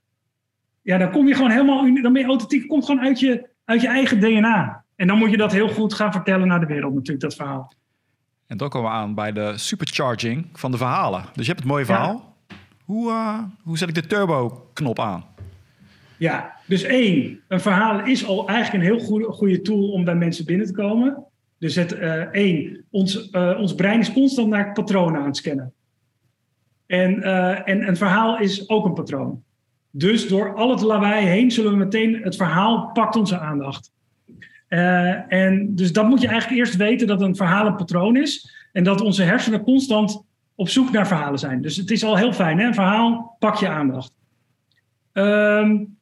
[0.82, 3.82] ja, dan kom je gewoon helemaal, dan ben je authentiek, komt gewoon uit je, uit
[3.82, 4.83] je eigen DNA.
[4.96, 7.74] En dan moet je dat heel goed gaan vertellen naar de wereld natuurlijk, dat verhaal.
[8.48, 11.22] En dan komen we aan bij de supercharging van de verhalen.
[11.22, 12.36] Dus je hebt het mooie verhaal.
[12.86, 15.26] Hoe, uh, hoe zet ik de turbo-knop aan?
[16.18, 20.16] Ja, dus één, een verhaal is al eigenlijk een heel goede, goede tool om bij
[20.16, 21.24] mensen binnen te komen.
[21.58, 25.74] Dus het, uh, één, ons, uh, ons brein is constant naar patronen aan het scannen.
[26.86, 27.24] En,
[27.66, 29.44] en een verhaal is ook een patroon.
[29.92, 33.93] Dus door al het lawaai heen zullen we meteen, het verhaal pakt onze aandacht.
[34.74, 38.54] Uh, en dus dat moet je eigenlijk eerst weten dat een verhaal een patroon is.
[38.72, 40.24] En dat onze hersenen constant
[40.56, 41.62] op zoek naar verhalen zijn.
[41.62, 42.66] Dus het is al heel fijn, hè?
[42.66, 44.12] Een verhaal, pak je aandacht.
[45.14, 45.98] Um,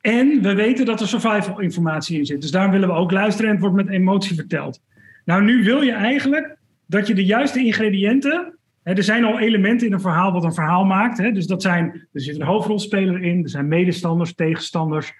[0.00, 2.40] en we weten dat er survival informatie in zit.
[2.40, 4.80] Dus daar willen we ook luisteren en het wordt met emotie verteld.
[5.24, 8.58] Nou, nu wil je eigenlijk dat je de juiste ingrediënten.
[8.82, 11.18] Hè, er zijn al elementen in een verhaal wat een verhaal maakt.
[11.18, 15.12] Hè, dus dat zijn, er zit een hoofdrolspeler in, er zijn medestanders, tegenstanders.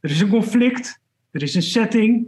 [0.00, 1.00] Er is een conflict,
[1.36, 2.26] er is een setting.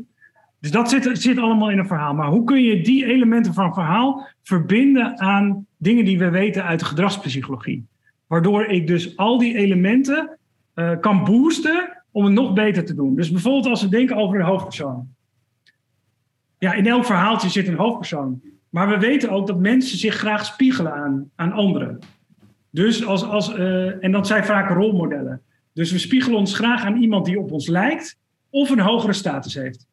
[0.60, 2.14] Dus dat zit, zit allemaal in een verhaal.
[2.14, 6.78] Maar hoe kun je die elementen van verhaal verbinden aan dingen die we weten uit
[6.78, 7.86] de gedragspsychologie?
[8.26, 10.38] Waardoor ik dus al die elementen
[10.74, 13.14] uh, kan boosten om het nog beter te doen.
[13.14, 15.08] Dus bijvoorbeeld als we denken over een hoofdpersoon.
[16.58, 18.40] Ja, in elk verhaaltje zit een hoofdpersoon.
[18.68, 21.98] Maar we weten ook dat mensen zich graag spiegelen aan, aan anderen.
[22.70, 25.42] Dus als, als, uh, en dat zijn vaak rolmodellen.
[25.72, 28.18] Dus we spiegelen ons graag aan iemand die op ons lijkt
[28.50, 29.86] of een hogere status heeft.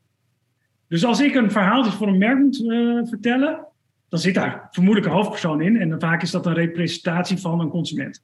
[0.88, 3.66] Dus als ik een verhaaltje voor een merk moet uh, vertellen,
[4.10, 5.78] dan zit daar vermoedelijk een hoofdpersoon in.
[5.78, 8.24] En dan vaak is dat een representatie van een consument.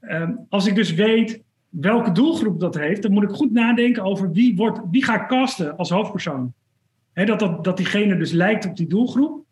[0.00, 4.32] Um, als ik dus weet welke doelgroep dat heeft, dan moet ik goed nadenken over
[4.32, 6.52] wie, wordt, wie ga ik casten als hoofdpersoon.
[7.12, 9.44] He, dat, dat, dat diegene dus lijkt op die doelgroep.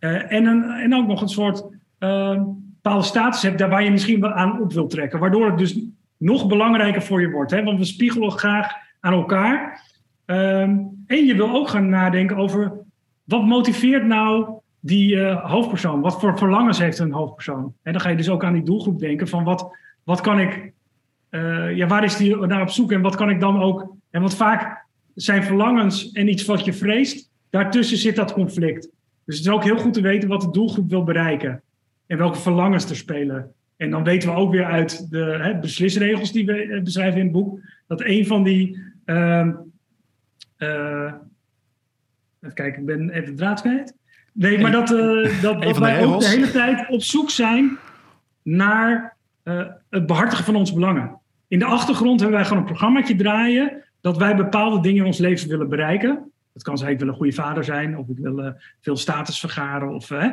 [0.00, 1.64] Uh, en, een, en ook nog een soort
[1.98, 2.42] uh,
[2.82, 5.18] bepaalde status hebt daar waar je misschien wel aan op wilt trekken.
[5.18, 5.78] Waardoor het dus
[6.16, 7.62] nog belangrijker voor je wordt.
[7.62, 9.86] Want we spiegelen graag aan elkaar.
[10.26, 12.72] Um, en je wil ook gaan nadenken over
[13.24, 17.74] wat motiveert nou die eh, hoofdpersoon, wat voor verlangens heeft een hoofdpersoon?
[17.82, 20.72] En dan ga je dus ook aan die doelgroep denken van wat, wat kan ik,
[21.28, 24.22] eh, ja, waar is die naar op zoek en wat kan ik dan ook, en
[24.22, 24.84] wat vaak
[25.14, 28.88] zijn verlangens en iets wat je vreest, daartussen zit dat conflict.
[29.24, 31.62] Dus het is ook heel goed te weten wat de doelgroep wil bereiken
[32.06, 33.52] en welke verlangens er spelen.
[33.78, 37.24] En dan weten we ook weer uit de hè, beslisregels die we eh, beschrijven in
[37.24, 38.82] het boek, dat een van die.
[39.06, 39.48] Uh,
[40.58, 41.12] uh,
[42.40, 43.94] even kijken, ik ben even de draad kwijt.
[44.32, 47.78] Nee, maar dat, uh, dat, dat wij ook de hele tijd op zoek zijn
[48.42, 49.16] naar
[49.88, 51.18] het behartigen van onze belangen.
[51.48, 55.18] In de achtergrond hebben wij gewoon een programmaatje draaien dat wij bepaalde dingen in ons
[55.18, 56.32] leven willen bereiken.
[56.58, 58.50] Het kan zijn, ik wil een goede vader zijn, of ik wil uh,
[58.80, 59.94] veel status vergaren.
[59.94, 60.26] Of, uh,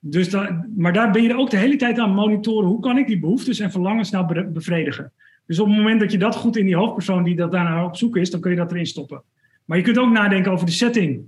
[0.00, 2.68] dus da maar daar ben je ook de hele tijd aan monitoren.
[2.68, 5.12] Hoe kan ik die behoeftes en verlangens nou bevredigen?
[5.46, 7.96] Dus op het moment dat je dat goed in die hoofdpersoon die dat daarna op
[7.96, 9.22] zoek is, dan kun je dat erin stoppen.
[9.64, 11.22] Maar je kunt ook nadenken over de setting.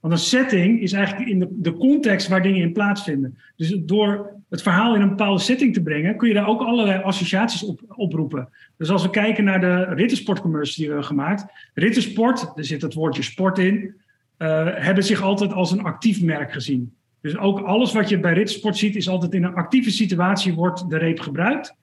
[0.00, 3.38] Want een setting is eigenlijk in de, de context waar dingen in plaatsvinden.
[3.56, 7.02] Dus door het verhaal in een bepaalde setting te brengen, kun je daar ook allerlei
[7.02, 8.48] associaties op oproepen.
[8.76, 11.44] Dus als we kijken naar de rittersportcommercials die we hebben gemaakt.
[11.74, 13.94] Rittersport, er zit het woordje sport in,
[14.38, 16.94] uh, hebben zich altijd als een actief merk gezien.
[17.20, 20.90] Dus ook alles wat je bij rittersport ziet, is altijd in een actieve situatie wordt
[20.90, 21.76] de reep gebruikt.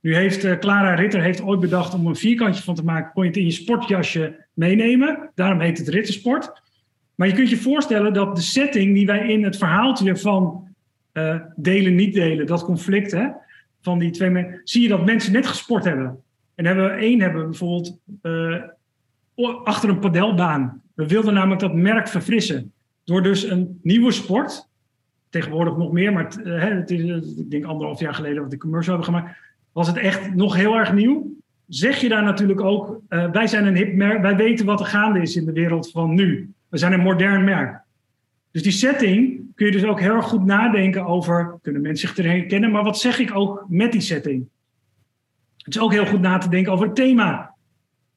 [0.00, 3.22] Nu heeft uh, Clara Ritter heeft ooit bedacht om een vierkantje van te maken, kon
[3.22, 5.30] je het in je sportjasje meenemen.
[5.34, 6.62] Daarom heet het rittersport.
[7.14, 10.73] Maar je kunt je voorstellen dat de setting die wij in het verhaaltje van
[11.14, 13.28] uh, delen, niet delen, dat conflict hè,
[13.80, 16.22] van die twee mensen, zie je dat mensen net gesport hebben.
[16.54, 18.62] En hebben we één hebben bijvoorbeeld uh,
[19.64, 20.82] achter een padelbaan.
[20.94, 22.72] We wilden namelijk dat merk verfrissen.
[23.04, 24.68] Door dus een nieuwe sport,
[25.28, 28.58] tegenwoordig nog meer, maar uh, het is, ik denk anderhalf jaar geleden dat we de
[28.58, 29.36] commercial hebben gemaakt,
[29.72, 31.32] was het echt nog heel erg nieuw.
[31.68, 35.20] Zeg je daar natuurlijk ook, wij zijn een hip merk, wij weten wat er gaande
[35.20, 36.52] is in de wereld van nu.
[36.68, 37.83] We zijn een modern merk.
[38.54, 42.18] Dus die setting kun je dus ook heel erg goed nadenken over, kunnen mensen zich
[42.18, 44.48] erin herkennen, maar wat zeg ik ook met die setting?
[45.56, 47.54] Het is ook heel goed na te denken over het thema.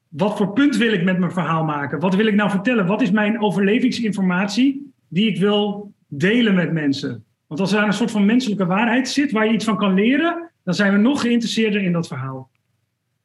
[0.08, 2.00] Wat voor punt wil ik met mijn verhaal maken?
[2.00, 2.86] Wat wil ik nou vertellen?
[2.86, 7.24] Wat is mijn overlevingsinformatie die ik wil delen met mensen?
[7.46, 10.50] Want als er een soort van menselijke waarheid zit waar je iets van kan leren,
[10.64, 12.50] dan zijn we nog geïnteresseerder in dat verhaal.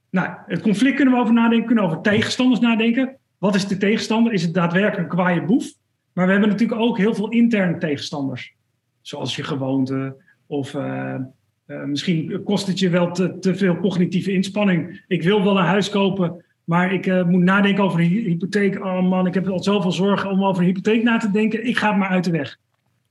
[0.10, 3.18] Nou, het conflict kunnen we over nadenken, kunnen we over tegenstanders nadenken.
[3.38, 4.34] Wat is de tegenstander?
[4.34, 5.82] Is het daadwerkelijk een kwaaie boef?
[6.14, 8.54] Maar we hebben natuurlijk ook heel veel interne tegenstanders.
[9.02, 10.16] Zoals je gewoonte
[10.48, 11.16] of uh,
[11.68, 15.04] uh, misschien kost het je wel te, te, veel cognitieve inspanning.
[15.08, 18.86] Ik wil wel een huis kopen, maar ik uh, moet nadenken over een hypotheek.
[18.86, 21.68] Oh man, ik heb al zoveel zorgen om over een hypotheek na te denken.
[21.68, 22.58] Ik ga het maar uit de weg.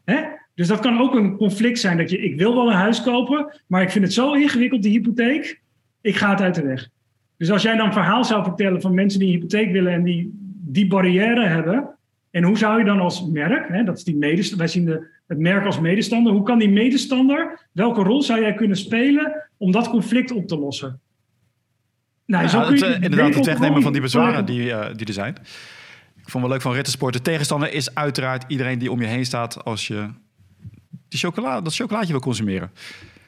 [0.05, 0.22] Hè?
[0.55, 1.96] Dus dat kan ook een conflict zijn.
[1.96, 4.92] Dat je, ik wil wel een huis kopen, maar ik vind het zo ingewikkeld, die
[4.92, 5.61] hypotheek.
[6.00, 6.88] Ik ga het uit de weg.
[7.36, 10.03] Dus als jij dan een verhaal zou vertellen van mensen die een hypotheek willen en
[10.03, 11.96] die die barrière hebben.
[12.32, 15.06] En hoe zou je dan als merk, hè, dat is die medestander, wij zien de,
[15.26, 19.72] het merk als medestander, hoe kan die medestander, welke rol zou jij kunnen spelen om
[19.72, 21.00] dat conflict op te lossen?
[22.26, 25.06] Nou, ja, zo kun je het, inderdaad, het wegnemen van die bezwaren die, uh, die
[25.06, 25.34] er zijn.
[26.16, 27.12] Ik vond wel leuk van Rittersport.
[27.12, 30.08] De tegenstander is uiteraard iedereen die om je heen staat als je
[31.08, 32.70] die chocola, dat chocolaatje wil consumeren.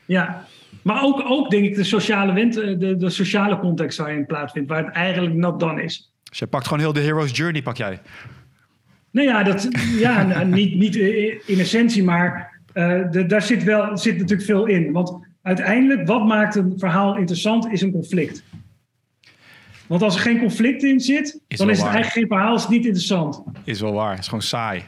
[0.06, 0.46] Ja,
[0.82, 4.84] maar ook, ook denk ik de sociale, wend, de, de sociale context waarin plaatsvindt, waar
[4.84, 6.12] het eigenlijk not done is.
[6.28, 8.00] Dus je pakt gewoon heel de hero's journey, pak jij?
[9.14, 10.96] Nou ja, dat, ja nou, niet, niet
[11.46, 14.92] in essentie, maar uh, de, daar zit, wel, zit natuurlijk veel in.
[14.92, 18.44] Want uiteindelijk, wat maakt een verhaal interessant, is een conflict.
[19.86, 21.94] Want als er geen conflict in zit, is dan is het waar.
[21.94, 23.42] eigenlijk geen verhaal, is het niet interessant.
[23.64, 24.82] Is wel waar, is gewoon saai.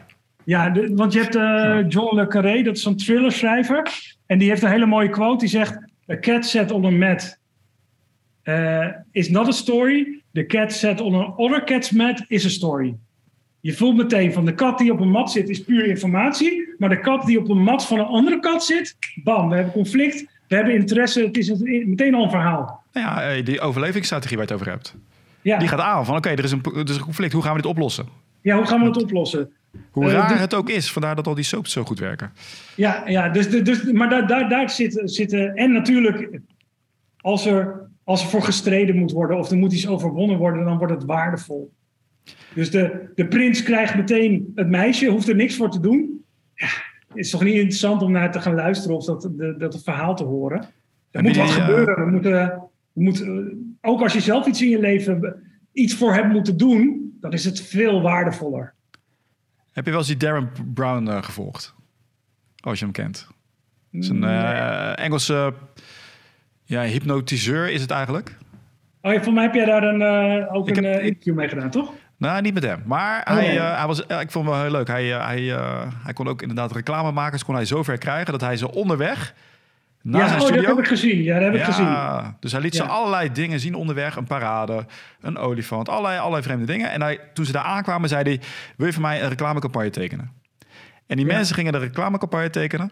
[0.45, 3.89] Ja, de, want je hebt uh, John Le Carré, dat is een thrillerschrijver.
[4.27, 5.79] En die heeft een hele mooie quote, die zegt...
[6.11, 7.39] A cat sat on a mat
[8.45, 10.23] uh, is not a story.
[10.33, 12.95] The cat sat on an other cat's mat is a story.
[13.67, 16.75] Je voelt meteen van de kat die op een mat zit is puur informatie.
[16.79, 19.73] Maar de kat die op een mat van een andere kat zit, bam, we hebben
[19.73, 20.27] conflict.
[20.49, 21.53] We hebben interesse, het is
[21.87, 22.83] meteen al een verhaal.
[22.93, 24.95] Nou ja, die overlevingsstrategie waar je het over hebt.
[25.41, 25.59] Ja.
[25.59, 27.55] Die gaat aan van oké, okay, er, is een, er is een conflict, hoe gaan
[27.55, 28.07] we dit oplossen?
[28.41, 29.51] Ja, hoe gaan we het oplossen?
[29.91, 32.33] Hoe raar uh, dus, het ook is, vandaar dat al die soaps zo goed werken.
[32.75, 35.55] Ja, ja dus, dus, maar daar, daar, daar zitten, zitten...
[35.55, 36.41] En natuurlijk,
[37.17, 39.39] als er, als er voor gestreden moet worden...
[39.39, 41.75] of er moet iets overwonnen worden, dan wordt het waardevol.
[42.55, 46.25] Dus de, de prins krijgt meteen het meisje, hoeft er niks voor te doen.
[46.55, 46.69] Ja,
[47.09, 49.83] het is toch niet interessant om naar te gaan luisteren of dat, de, dat het
[49.83, 50.69] verhaal te horen.
[51.11, 52.05] Er moet wat gebeuren.
[52.05, 52.63] We moeten,
[52.93, 57.17] we moeten, ook als je zelf iets in je leven iets voor hebt moeten doen,
[57.21, 58.75] dan is het veel waardevoller.
[59.73, 61.75] Heb je wel eens die Darren Brown uh, gevolgd?
[62.61, 63.27] Als je hem kent.
[63.91, 65.55] Het is een uh, Engelse
[66.65, 68.37] ja, hypnotiseur is het eigenlijk.
[69.01, 71.49] Oh ja, voor mij heb jij daar een, uh, ook ik een heb, interview mee
[71.49, 71.93] gedaan, toch?
[72.19, 72.83] Nou, niet met hem.
[72.85, 73.59] Maar Oh, hij, nee.
[73.59, 74.87] eh, hij was, eh, ik vond hem wel heel leuk.
[74.87, 75.43] Hij, eh, hij,
[76.03, 79.35] hij kon ook inderdaad reclamemakers kon hij zover krijgen dat hij ze onderweg
[80.03, 81.23] naar ja, zijn oh, dat heb ik gezien.
[81.23, 81.97] Ja, dat heb ik gezien.
[82.41, 84.17] Dus hij liet ze allerlei dingen zien onderweg.
[84.17, 84.87] Een parade,
[85.21, 86.91] een olifant, allerlei, allerlei vreemde dingen.
[86.91, 88.41] En hij, toen ze daar aankwamen, zei hij...
[88.77, 90.33] wil je voor mij een reclamecampagne tekenen?
[91.07, 92.91] En die mensen gingen de reclamecampagne tekenen.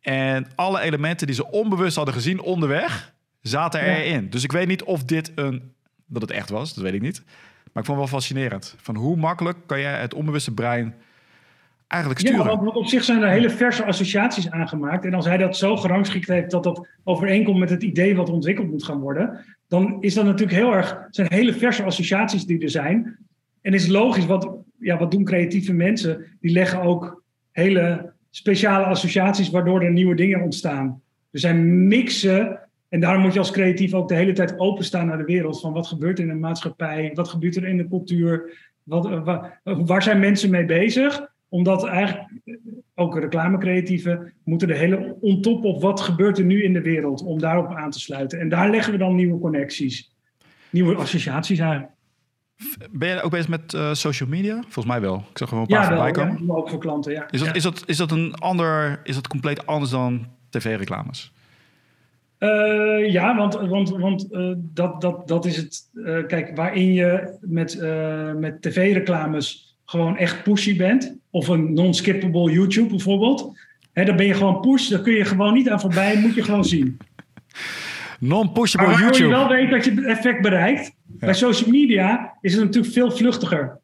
[0.00, 3.12] En alle elementen die ze onbewust hadden gezien onderweg...
[3.40, 4.30] zaten erin.
[4.30, 5.72] Dus ik weet niet of dit een...
[6.06, 7.22] dat het echt was, dat weet ik niet.
[7.72, 8.74] Maar ik vond het wel fascinerend.
[8.78, 10.94] Van hoe makkelijk kan jij het onbewuste brein
[11.86, 12.46] eigenlijk sturen?
[12.46, 15.04] want op zich zijn er hele verse associaties aangemaakt.
[15.04, 18.70] En als hij dat zo gerangschikt heeft dat dat overeenkomt met het idee wat ontwikkeld
[18.70, 22.70] moet gaan worden, dan is dat natuurlijk heel erg, zijn hele verse associaties die er
[22.70, 23.16] zijn.
[23.60, 26.26] En is logisch, wat, ja, wat doen creatieve mensen?
[26.40, 31.02] Die leggen ook hele speciale associaties waardoor er nieuwe dingen ontstaan.
[31.30, 32.58] Er zijn mixen.
[32.90, 35.60] En daarom moet je als creatief ook de hele tijd openstaan naar de wereld.
[35.60, 37.10] Van wat gebeurt er in de maatschappij?
[37.14, 38.58] Wat gebeurt er in de cultuur?
[38.82, 41.26] Wat, eh, wa- waar zijn mensen mee bezig?
[41.48, 42.54] Omdat eigenlijk eh,
[42.94, 47.22] ook reclamecreatieven moeten de hele on top op wat gebeurt er nu in de wereld
[47.22, 48.40] om daarop aan te sluiten.
[48.40, 50.14] En daar leggen we dan nieuwe connecties,
[50.70, 51.88] nieuwe associaties aan.
[52.90, 54.54] Ben je ook bezig met eh, social media?
[54.62, 55.16] Volgens mij wel.
[55.30, 56.46] Ik zag wel een paar Ja, voorbij ja, komen.
[56.46, 57.12] maar ook voor klanten.
[57.12, 57.30] Ja.
[57.30, 57.54] Is dat, Ja.
[57.54, 61.32] is, dat, is dat een ander, is dat compleet anders dan tv-reclames?
[62.40, 65.90] Eh, ja, want, want, want eh, dat, dat, dat is het.
[66.04, 67.78] eh, kijk, waarin je met,
[68.36, 73.58] met tv-reclames gewoon echt pushy bent, of een non-skippable YouTube bijvoorbeeld,
[73.92, 76.42] hè, dan ben je gewoon push, daar kun je gewoon niet aan voorbij, moet je
[76.42, 76.98] gewoon zien.
[78.18, 79.48] Non-pushable Maar waardoor je YouTube.
[79.48, 80.92] wel weet dat je het effect bereikt.
[81.06, 83.78] Bij social media is het natuurlijk veel vluchtiger.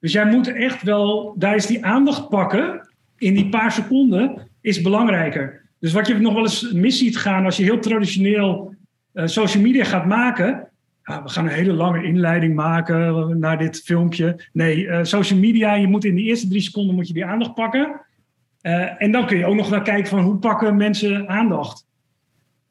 [0.00, 4.80] Dus jij moet echt wel, daar is die aandacht pakken in die paar seconden, is
[4.80, 5.67] belangrijker.
[5.80, 8.74] Dus wat je nog wel eens mis ziet gaan als je heel traditioneel
[9.12, 10.68] eh, social media gaat maken.
[11.04, 14.44] Ja, we gaan een hele lange inleiding maken naar dit filmpje.
[14.52, 17.54] Nee, eh, social media, je moet in de eerste drie seconden moet je die aandacht
[17.54, 18.00] pakken.
[18.60, 21.86] Eh, en dan kun je ook nog naar kijken van hoe pakken mensen aandacht.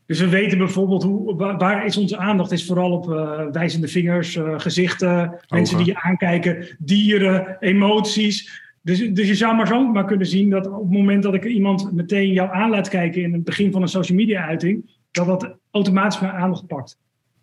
[0.06, 2.52] Dus we weten bijvoorbeeld hoe, wa- waar is onze aandacht?
[2.52, 3.06] Is vooral op
[3.52, 8.62] wijzende vingers, gezichten, mensen die je aankijken, dieren, emoties.
[8.88, 11.46] Dus, dus je zou maar zo maar kunnen zien dat op het moment dat ik
[11.46, 15.26] iemand meteen jou aan laat kijken in het begin van een social media uiting, dat
[15.26, 16.98] dat automatisch mijn aandacht pakt.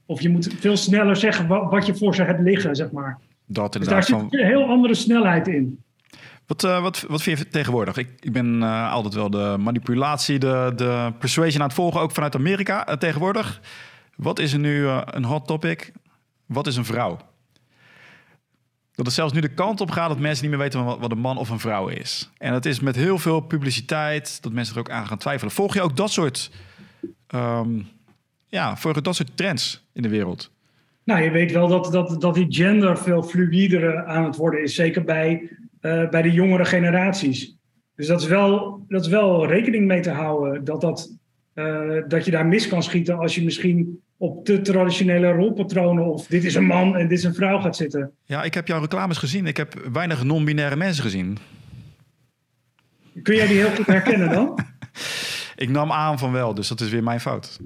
[0.07, 3.19] Of je moet veel sneller zeggen wat, wat je voor ze hebt liggen, zeg maar.
[3.47, 4.05] Dat Dus daar inderdaad.
[4.05, 5.83] zit Van, een heel andere snelheid in.
[6.47, 7.97] wat, eh, wat, wat vind je tegenwoordig?
[7.97, 12.13] Ik, ik ben eh, altijd wel de manipulatie, de, de persuasion aan het volgen, ook
[12.13, 13.61] vanuit Amerika eh, tegenwoordig.
[14.17, 15.93] Wat is er nu een hot topic?
[16.47, 17.19] Wat is een vrouw?
[18.95, 21.19] Dat het zelfs nu de kant op gaat dat mensen niet meer weten wat, een
[21.19, 22.31] man of een vrouw is.
[22.39, 25.53] En dat is met heel veel publiciteit, dat mensen er ook aan gaan twijfelen.
[25.53, 26.51] Volg je ook dat soort,
[27.27, 27.81] ehm,
[28.47, 30.51] ja, volg je dat soort trends in de wereld?
[31.05, 34.75] Nou, je weet wel dat, dat, dat die gender veel fluidere aan het worden is.
[34.75, 37.57] Zeker bij, eh, bij de jongere generaties.
[37.97, 40.65] Dus dat is, wel, dat is wel rekening mee te houden.
[40.65, 41.17] Dat, dat,
[41.55, 46.05] eh, dat je daar mis kan schieten als je misschien op te traditionele rolpatronen...
[46.13, 48.11] of dit is een man en dit is een vrouw gaat zitten.
[48.25, 49.47] Ja, ik heb jouw reclames gezien.
[49.47, 51.39] Ik heb weinig non-binaire mensen gezien.
[53.23, 54.59] Kun jij die heel goed herkennen dan?
[55.57, 57.59] Ik nam aan van wel, dus dat is weer mijn fout.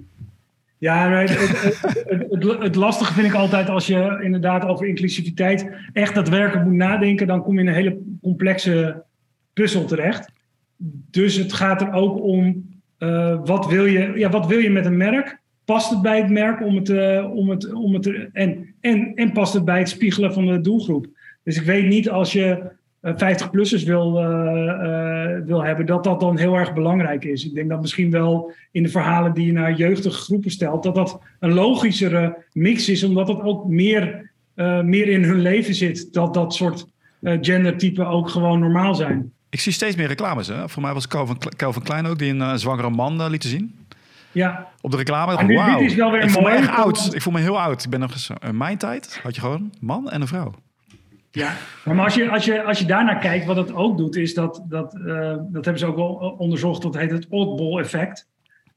[0.79, 4.65] Ja, maar het, het, het, het, het- het lastige vind ik altijd als je inderdaad
[4.65, 9.03] over inclusiviteit echt daadwerkelijk moet nadenken, dan kom je in een hele complexe
[9.53, 10.31] puzzel terecht.
[11.11, 14.87] Dus het gaat er ook om eh, wat, wil je, ja, wat wil je met
[14.87, 15.39] een merk?
[15.69, 19.33] Past het bij het merk om het, eh, om het, om het, en, en, en
[19.33, 21.07] past het bij het spiegelen van de doelgroep?
[21.45, 22.71] Dus ik weet niet als je
[23.03, 27.45] 50-plussers wil, eh, eh, wil hebben, dat dat dan heel erg belangrijk is.
[27.45, 30.95] Ik denk dat misschien wel in de verhalen die je naar jeugdige groepen stelt, dat
[30.95, 36.13] dat een logischere mix is, omdat het ook meer, eh, meer in hun leven zit.
[36.13, 36.87] Dat dat soort
[37.21, 39.33] eh, gendertypen ook gewoon normaal zijn.
[39.51, 40.47] Ik zie steeds meer reclames.
[40.47, 40.69] Hè?
[40.69, 41.09] Voor mij was
[41.57, 43.75] Calvin, Klein ook, die een eh, zwangere man eh, liet zien.
[44.39, 45.47] Ja, Op de reclame.
[45.47, 45.79] Dit- Wauw.
[45.79, 47.15] dit is wel weer ik voel me echt oud.
[47.15, 47.85] Ik voel me heel oud.
[47.85, 48.31] Ik ben nog eens...
[48.47, 50.53] In mijn tijd had je gewoon man en een vrouw.
[51.31, 51.53] ja.
[51.85, 54.63] maar als je, als, je, als je daarnaar kijkt, wat het ook doet, is dat,
[54.69, 58.29] dat, eh, dat hebben ze ook wel onderzocht, dat heet het oddball effect.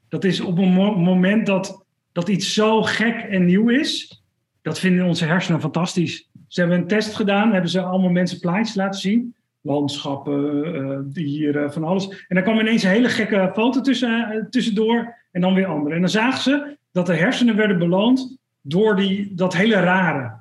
[0.10, 4.22] Dat is op een mo- moment dat, dat iets zo gek en nieuw is,
[4.62, 6.30] dat vinden onze hersenen fantastisch.
[6.48, 9.36] Ze hebben een test gedaan, hebben ze allemaal mensen plaatjes laten zien.
[9.62, 12.26] Landschappen, eh, dieren, van alles.
[12.28, 15.96] En dan kwam ineens een hele gekke foto tussen, eh, tussendoor en dan weer andere.
[15.96, 20.40] En dan zagen ze dat de hersenen werden beloond door die, dat hele rare.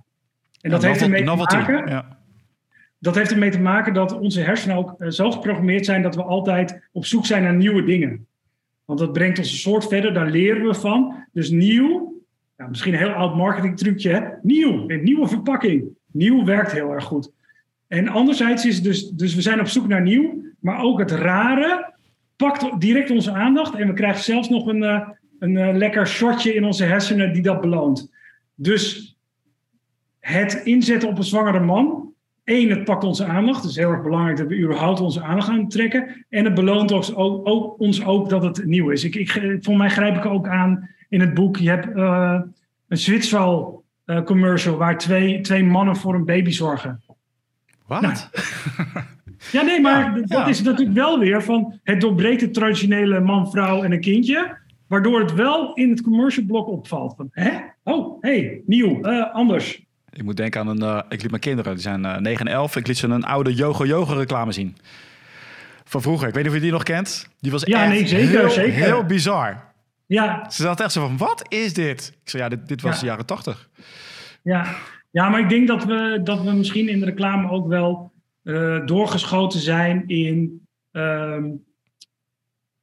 [0.60, 2.18] En dat Ja, heeft ermee te maken Ja.
[2.98, 6.22] dat heeft ermee te maken dat onze hersenen ook eh, zo geprogrammeerd zijn dat we
[6.22, 8.26] altijd op zoek zijn naar nieuwe dingen.
[8.84, 11.14] Want dat brengt onze soort verder, daar leren we van.
[11.32, 12.22] Dus nieuw,
[12.56, 14.20] ja, misschien een heel oud marketingtrucje, hè?
[14.42, 15.84] nieuw, een nieuwe verpakking.
[16.12, 17.32] Nieuw werkt heel erg goed.
[17.90, 21.94] En anderzijds is dus, dus we zijn op zoek naar nieuw, maar ook het rare
[22.36, 26.54] pakt direct onze aandacht en we krijgen zelfs nog een, uh, een uh, lekker shotje
[26.54, 28.10] in onze hersenen die dat beloont.
[28.54, 29.16] Dus
[30.18, 32.12] het inzetten op een zwangere man,
[32.44, 33.64] één, het pakt onze aandacht.
[33.64, 36.24] Is heel erg belangrijk dat we überhaupt onze aandacht gaan trekken.
[36.28, 39.04] En het beloont ons ook, ook, ons ook dat het nieuw is.
[39.04, 41.56] Ik, ik, voor mij grijp ik ook aan in het boek.
[41.56, 42.40] Je hebt uh,
[42.88, 43.84] een Zwitserl
[44.24, 47.00] commercial waar twee, twee mannen voor een baby zorgen.
[47.90, 48.00] Wat?
[48.00, 48.14] Nou,
[49.52, 50.46] ja, nee, maar Ja, dat ja.
[50.46, 54.56] is natuurlijk wel weer van het doorbreekt het traditionele man, vrouw en een kindje.
[54.86, 57.14] Waardoor het wel in het commercial blok opvalt.
[57.16, 57.50] Van, hè?
[57.84, 59.82] Oh, hey, nieuw, eh, anders.
[60.12, 60.82] Ik moet denken aan een...
[60.82, 62.76] eh, ik liet mijn kinderen, die zijn eh 9 en 11.
[62.76, 64.76] Ik liet ze een oude Yogo Yoga reclame zien.
[65.84, 66.28] Van vroeger.
[66.28, 67.28] Ik weet niet of je die nog kent.
[67.40, 68.72] Die was Ja, echt nee, zeker, heel, zeker.
[68.72, 69.64] heel bizar.
[70.06, 72.12] Ja, Ze zat echt zo van, wat is dit?
[72.22, 73.00] Ik zei, ja, dit, dit was Ja.
[73.00, 73.68] de jaren 80.
[74.42, 74.66] ja.
[75.10, 78.86] Ja, maar ik denk dat we, dat we misschien in de reclame ook wel eh,
[78.86, 80.66] doorgeschoten zijn in.
[80.90, 81.48] ehm,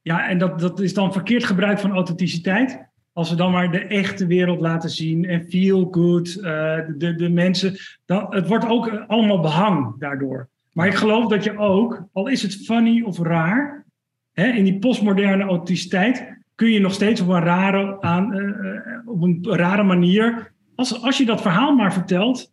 [0.00, 2.86] ja, en dat, dat is dan verkeerd gebruik van authenticiteit.
[3.12, 7.28] Als we dan maar de echte wereld laten zien en feel good, eh, de, de
[7.28, 7.76] mensen.
[8.04, 10.48] Dan, het wordt ook allemaal behang daardoor.
[10.72, 13.84] Maar ik geloof dat je ook, al is het funny of raar,
[14.32, 19.08] hè, in die postmoderne authenticiteit kun je nog steeds op een rare, aan, eh, eh,
[19.08, 20.52] op een rare manier.
[20.78, 22.52] Als, als je dat verhaal maar vertelt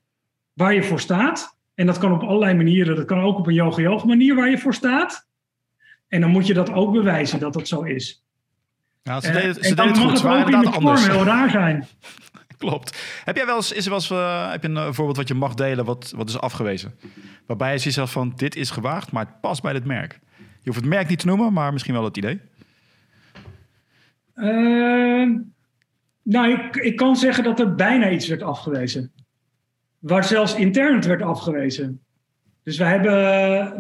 [0.53, 1.57] waar je voor staat.
[1.76, 2.95] En dat kan op allerlei manieren.
[2.95, 5.28] Dat kan ook op een yoga-yoga manier waar je voor staat.
[6.07, 8.23] En dan moet je dat ook bewijzen dat dat zo is.
[9.03, 10.21] Ja, ze Eh, deden, ze deden het mag goed.
[10.21, 11.07] Waren ook in de anders.
[11.07, 11.88] heel raar zijn.
[12.57, 13.21] Klopt.
[13.26, 15.28] Heb jij wel eens, is er wel eens, eh, heb je een eh, voorbeeld wat
[15.28, 16.99] je mag delen, wat, wat is afgewezen?
[17.47, 20.19] Waarbij je ziet zelf van, dit is gewaagd, maar het past bij dit merk.
[20.38, 22.39] Je hoeft het merk niet te noemen, maar misschien wel het idee.
[24.36, 25.32] Ehm,
[26.26, 29.11] nou, ik, ik kan zeggen dat er bijna iets werd afgewezen.
[29.99, 31.99] Waar zelfs intern het werd afgewezen.
[32.63, 33.13] Dus we hebben,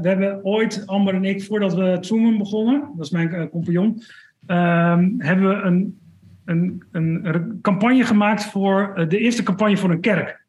[0.01, 4.01] we hebben ooit, Amber en ik, voordat we Zoomen begonnen, dat is mijn eh, compagnon,
[4.45, 5.99] ehm, hebben we een,
[6.45, 10.45] een, een, campagne gemaakt voor eh, de eerste campagne voor een kerk.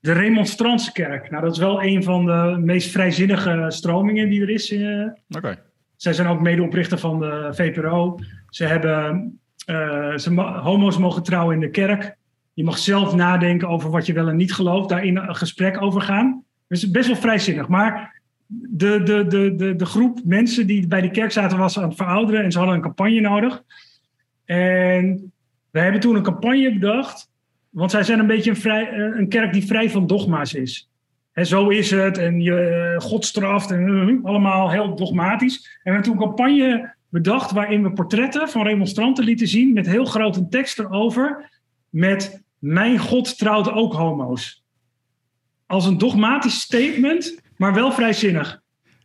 [0.00, 1.30] De Remonstrantse kerk.
[1.30, 5.58] Nou, dat is wel een van de meest vrijzinnige stromingen die er is eh, Oké.
[5.96, 8.18] zij zijn ook medeoprichter van de VPRO.
[8.48, 12.16] Ze hebben, eh, ze mo- homo's mogen trouwen in de kerk.
[12.54, 14.88] Je mag zelf nadenken over wat je wel en niet gelooft.
[14.88, 16.44] Daarin een gesprek over gaan.
[16.68, 17.68] Dus best wel vrijzinnig.
[17.68, 21.88] Maar de, de, de, de, de groep mensen die bij die kerk zaten was aan
[21.88, 22.44] het verouderen.
[22.44, 23.62] En ze hadden een campagne nodig.
[24.44, 25.32] En
[25.70, 27.30] we hebben toen een campagne bedacht.
[27.70, 30.90] Want zij zijn een beetje een, vrij, eh, een kerk die vrij van dogma's is.
[31.32, 35.56] Hè, zo is het en je eh, God straft en allemaal heel dogmatisch.
[35.56, 39.86] En we hebben toen een campagne bedacht waarin we portretten van remonstranten lieten zien met
[39.86, 41.50] heel grote tekst erover
[41.88, 44.64] met mijn God trouwt ook homo's.
[45.66, 48.60] Als een dogmatisch statement, maar wel vrijzinnig.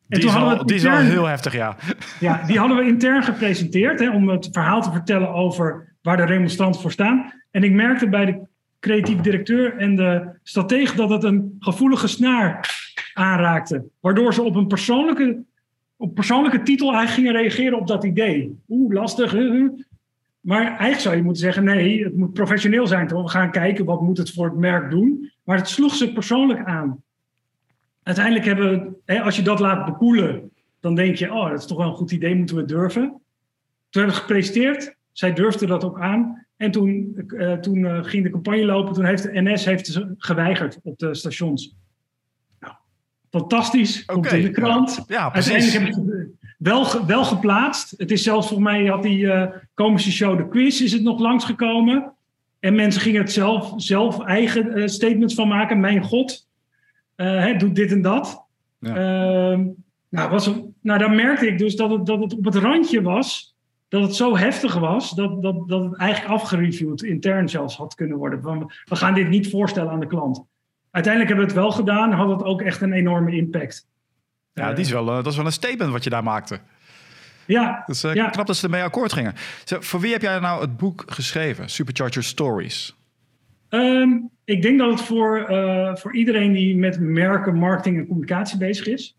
[0.10, 1.76] En Die, is wel, het die is wel intern- heel heftig, ja.
[2.20, 6.26] ja, die hadden we intern gepresenteerd hè, om het verhaal te vertellen over waar de
[6.26, 7.34] remonstranten voor staan.
[7.52, 8.40] En ik merkte bij de
[8.80, 12.76] creatief directeur en de stratege dat het een gevoelige snaar
[13.14, 13.86] aanraakte.
[14.00, 15.44] Waardoor ze op een persoonlijke,
[15.98, 18.60] op persoonlijke titel eigenlijk gingen reageren op dat idee.
[18.70, 19.34] Oeh, lastig.
[20.42, 23.08] Maar eigenlijk zou je moeten zeggen, nee, het moet professioneel zijn.
[23.08, 25.32] We gaan kijken, wat moet het voor het merk doen?
[25.44, 27.04] Maar het sloeg ze persoonlijk aan.
[28.04, 31.78] Uiteindelijk hebben we, als je dat laat bekoelen, dan denk je, oh, dat is toch
[31.78, 33.04] wel een goed idee, moeten we durven.
[33.90, 36.46] Toen hebben we gepresenteerd, zij durfde dat ook aan.
[36.58, 40.80] En toen, eh, toen eh, ging de campagne lopen, toen heeft de NS heeft geweigerd
[40.84, 41.76] op de stations.
[43.30, 45.04] Fantastisch, komt in de krant.
[45.08, 45.52] Ja, precies.
[45.52, 47.94] Uiteindelijk heb ik het wel, wel geplaatst.
[47.98, 51.20] Het is zelfs voor mij, had die eh komische show De Quiz, is het nog
[51.20, 52.12] langsgekomen.
[52.60, 55.80] En mensen gingen het zelf, zelf eigen eh, statements van maken.
[55.80, 56.48] Mijn god,
[57.16, 58.46] eh, hè, doet dit en dat.
[58.80, 58.96] Ja.
[58.96, 59.66] Ehm,
[60.10, 63.02] nou, was een, nou, dan merkte ik dus dat het, dat het op het randje
[63.02, 63.56] was.
[63.88, 68.18] Dat het zo heftig was dat, dat, dat het eigenlijk afgereviewd, intern zelfs had kunnen
[68.18, 68.68] worden.
[68.86, 70.44] We gaan dit niet voorstellen aan de klant.
[70.98, 73.88] Uiteindelijk hebben we het wel gedaan, had het ook echt een enorme impact.
[74.54, 76.60] Ja, die is wel, eh, dat is wel een statement wat je daar maakte.
[77.46, 78.30] Ja, Dus eh, Ja.
[78.30, 79.34] knap dat ze ermee akkoord gingen.
[79.66, 81.70] Voor wie heb jij nou het boek geschreven?
[81.70, 82.96] Supercharger Stories.
[83.70, 84.10] Ehm,
[84.44, 88.88] ik denk dat het voor, eh, voor iedereen die met merken, marketing en communicatie bezig
[88.88, 89.18] is.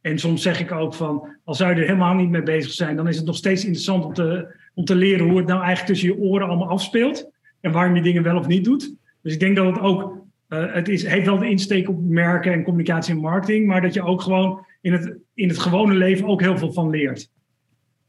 [0.00, 2.96] En soms zeg ik ook van, als zou je er helemaal niet mee bezig zijn,
[2.96, 5.92] dan is het nog steeds interessant om te, om te leren hoe het nou eigenlijk
[5.92, 7.30] tussen je oren allemaal afspeelt.
[7.60, 8.94] En waarom je dingen wel of niet doet.
[9.22, 10.19] Dus ik denk dat het ook,
[10.50, 13.94] eh, het is, heeft wel de insteek op merken en communicatie en marketing, maar dat
[13.94, 17.30] je ook gewoon in het, in het gewone leven ook heel veel van leert.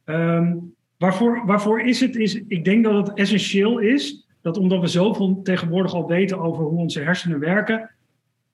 [0.06, 0.56] Ehm,
[0.98, 2.16] waarvoor, waarvoor is het?
[2.16, 6.64] Is, ik denk dat het essentieel is dat omdat we zoveel tegenwoordig al weten over
[6.64, 7.90] hoe onze hersenen werken,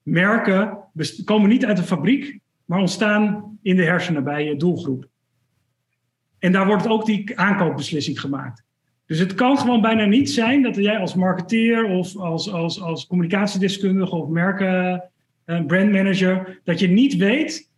[0.03, 0.77] merken
[1.23, 5.07] komen niet uit de fabriek, maar ontstaan in de hersenen bij je doelgroep.
[6.39, 8.63] En daar wordt ook die aankoopbeslissing gemaakt.
[9.07, 13.07] Dus het kan gewoon bijna niet zijn dat jij als marketeer of als, als, als
[13.07, 15.03] communicatiedeskundige of merken
[15.45, 17.71] eh, brandmanager, dat je niet weet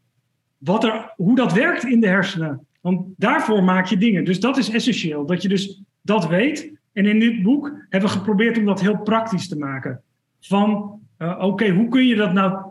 [0.58, 2.66] wat er, hoe dat werkt in de hersenen.
[2.82, 4.26] Want daarvoor maak je dingen.
[4.26, 6.72] Dus dat is essentieel, dat je dus dat weet.
[6.94, 10.02] En in dit boek hebben we geprobeerd om dat heel praktisch te maken.
[10.40, 12.62] Van, uh, oké, hoe kun je dat nou,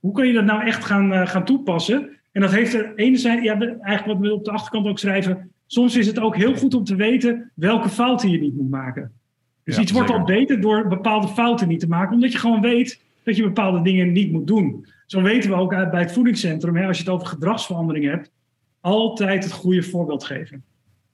[0.00, 2.08] hoe kun je dat nou echt gaan, uh, gaan toepassen?
[2.32, 5.96] En dat heeft er enerzijds, ja, eigenlijk wat we op de achterkant ook schrijven, soms
[5.96, 9.12] is het ook heel goed om te weten welke fouten je niet moet maken.
[9.64, 12.60] Dus ja, iets wordt al beter door bepaalde fouten niet te maken, omdat je gewoon
[12.60, 14.86] weet dat je bepaalde dingen niet moet doen.
[15.06, 18.30] Zo weten we ook uit bij het voedingscentrum, hè, als je het over gedragsverandering hebt,
[18.80, 20.64] altijd het goede voorbeeld geven.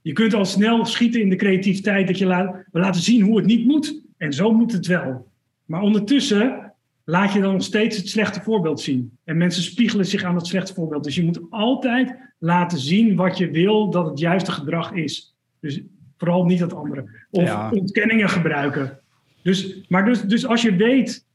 [0.02, 3.36] Je kunt al snel schieten in de creativiteit dat je laat, we laten zien hoe
[3.36, 5.26] het niet moet en zo moet het wel.
[5.64, 6.63] Maar ondertussen
[7.04, 9.18] laat je dan nog steeds het slechte voorbeeld zien.
[9.24, 11.04] En mensen spiegelen zich aan het slechte voorbeeld.
[11.04, 15.36] Dus je moet altijd laten zien wat je wil dat het juiste gedrag is.
[15.60, 15.82] Dus
[16.16, 17.26] vooral niet het andere.
[17.30, 17.70] Of ja.
[17.70, 18.98] ontkenningen gebruiken.
[19.42, 21.26] Dus, maar dus, dus als je weet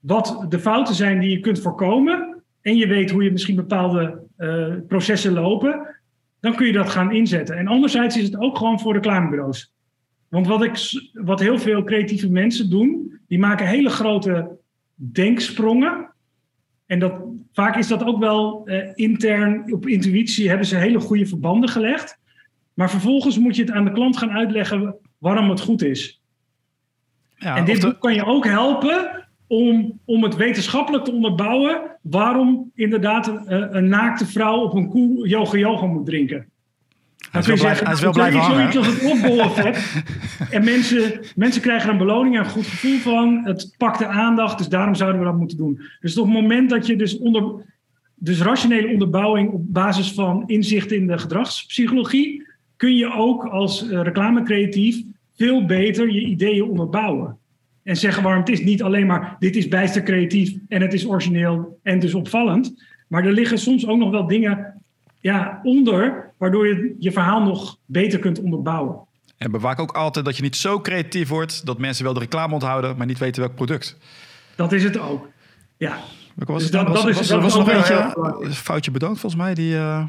[0.00, 2.42] wat de fouten zijn die je kunt voorkomen.
[2.60, 5.94] En je weet hoe je misschien bepaalde uh, processen lopen.
[6.40, 7.56] Dan kun je dat gaan inzetten.
[7.56, 9.72] En anderzijds is het ook gewoon voor reclamebureaus.
[10.28, 10.78] Want wat, ik,
[11.12, 14.58] wat heel veel creatieve mensen doen, die maken hele grote
[14.94, 16.12] denksprongen.
[16.86, 17.12] En dat,
[17.52, 22.18] vaak is dat ook wel uh, intern op intuïtie, hebben ze hele goede verbanden gelegd.
[22.74, 26.22] Maar vervolgens moet je het aan de klant gaan uitleggen waarom het goed is.
[27.36, 27.86] Ja, en dit de...
[27.86, 33.88] boek kan je ook helpen om, om het wetenschappelijk te onderbouwen waarom inderdaad een, een
[33.88, 36.48] naakte vrouw op een koe yoga yoga moet drinken.
[37.30, 38.12] Hij is, wel blijf, hij is wel.
[38.12, 40.04] Zoiets als het opboleffect.
[40.50, 43.40] en mensen, mensen krijgen er een beloning en een goed gevoel van.
[43.44, 45.80] Het pakt de aandacht, dus daarom zouden we dat moeten doen.
[46.00, 47.72] Dus op het moment dat je dus onder...
[48.14, 52.46] Dus rationele onderbouwing op basis van inzicht in de gedragspsychologie...
[52.76, 55.02] kun je ook als reclamecreatief
[55.36, 57.38] veel beter je ideeën onderbouwen.
[57.82, 59.36] En zeggen waarom het is niet alleen maar...
[59.38, 62.92] dit is bijster creatief en het is origineel en dus opvallend...
[63.14, 64.82] Maar er liggen soms ook nog wel dingen
[65.24, 68.96] ja, onder, waardoor je je verhaal nog beter kunt onderbouwen.
[69.36, 72.52] En bewaak ook altijd dat je niet zo creatief wordt dat mensen wel de reclame
[72.52, 73.98] onthouden, maar niet weten welk product.
[74.56, 75.28] Dat is het ook.
[75.76, 75.98] Ja.
[76.34, 77.68] Was dus dat, was, dat is, was, dat was nog
[78.42, 79.54] een foutje bedankt volgens mij.
[79.54, 80.04] Die, uh,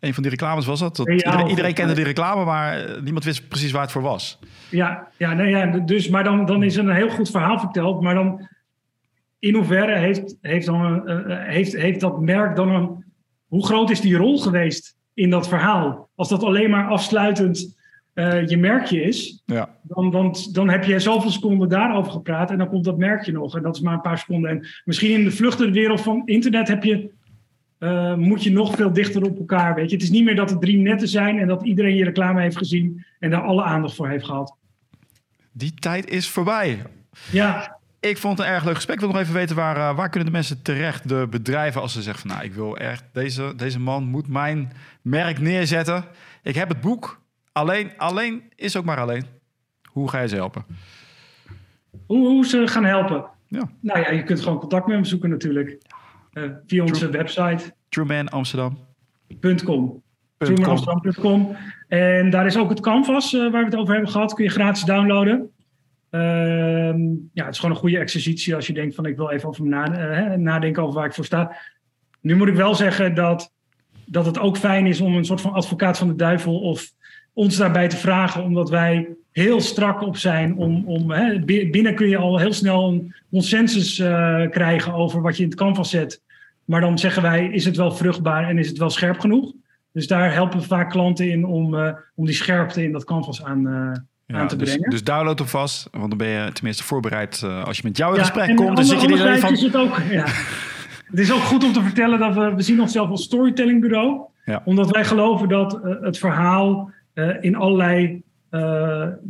[0.00, 0.96] een van die reclames was dat.
[0.96, 4.38] dat iedereen, iedereen kende die reclame, maar niemand wist precies waar het voor was.
[4.70, 8.00] Ja, ja, nee, ja dus, maar dan, dan is er een heel goed verhaal verteld.
[8.00, 8.48] Maar dan
[9.38, 13.03] in hoeverre heeft, heeft, dan, uh, heeft, heeft dat merk dan een
[13.54, 16.08] hoe groot is die rol geweest in dat verhaal?
[16.14, 17.76] Als dat alleen maar afsluitend
[18.14, 19.76] uh, je merkje is, ja.
[19.82, 23.56] dan, dan, dan heb je zoveel seconden daarover gepraat en dan komt dat merkje nog.
[23.56, 24.50] En dat is maar een paar seconden.
[24.50, 27.10] En misschien in de vluchtende wereld van internet heb je,
[27.78, 29.74] uh, moet je nog veel dichter op elkaar.
[29.74, 29.94] Weet je?
[29.94, 32.56] Het is niet meer dat er drie netten zijn en dat iedereen je reclame heeft
[32.56, 34.56] gezien en daar alle aandacht voor heeft gehad.
[35.52, 36.82] Die tijd is voorbij.
[37.32, 37.73] Ja.
[38.08, 38.96] Ik vond het een erg leuk gesprek.
[38.96, 41.92] Ik wil nog even weten waar, uh, waar kunnen de mensen terecht, de bedrijven, als
[41.92, 46.04] ze zeggen van nou, ik wil echt, deze, deze man moet mijn merk neerzetten.
[46.42, 47.20] Ik heb het boek.
[47.52, 49.24] Alleen, alleen is ook maar alleen.
[49.90, 50.64] Hoe ga je ze helpen?
[52.06, 53.24] Hoe, hoe ze gaan helpen?
[53.46, 53.70] Ja.
[53.80, 55.78] Nou ja, je kunt gewoon contact met me zoeken natuurlijk.
[56.32, 57.74] Uh, via onze True, website.
[57.88, 60.02] TruemanAmsterdam.com
[60.38, 61.56] TruemanAmsterdam.com
[61.88, 64.34] En daar is ook het canvas uh, waar we het over hebben gehad.
[64.34, 65.53] Kun je gratis downloaden.
[66.14, 66.94] Uh,
[67.32, 69.66] ja, het is gewoon een goede exercitie als je denkt van ik wil even over
[69.66, 71.56] na, uh, nadenken over waar ik voor sta.
[72.20, 73.52] Nu moet ik wel zeggen dat,
[74.04, 76.92] dat het ook fijn is om een soort van advocaat van de duivel of
[77.32, 80.56] ons daarbij te vragen, omdat wij heel strak op zijn.
[80.56, 85.36] Om, om, hè, binnen kun je al heel snel een consensus uh, krijgen over wat
[85.36, 86.22] je in het canvas zet.
[86.64, 89.52] Maar dan zeggen wij, is het wel vruchtbaar en is het wel scherp genoeg?
[89.92, 91.74] Dus daar helpen vaak klanten in om,
[92.14, 93.66] om die scherpte in dat canvas aan,
[94.26, 94.90] ja, aan te dus, brengen.
[94.90, 98.12] Dus download hem vast, want dan ben je tenminste voorbereid uh, als je met jou
[98.12, 98.76] in ja, gesprek komt.
[98.76, 99.52] Dan zit je er van...
[99.52, 100.24] Is het, ook, ja.
[101.10, 104.20] het is ook goed om te vertellen dat we, we zien onszelf als storytellingbureau.
[104.44, 104.62] Ja.
[104.64, 108.22] Omdat wij geloven dat uh, het verhaal uh, in allerlei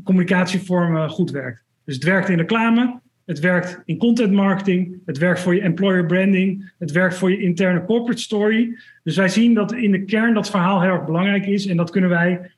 [0.04, 1.62] communicatievormen goed werkt.
[1.84, 6.06] Dus het werkt in reclame, het werkt in content marketing, het werkt voor je employer
[6.06, 8.78] branding, het werkt voor je interne corporate story.
[9.02, 11.90] Dus wij zien dat in de kern dat verhaal heel erg belangrijk is en dat
[11.90, 12.50] kunnen wij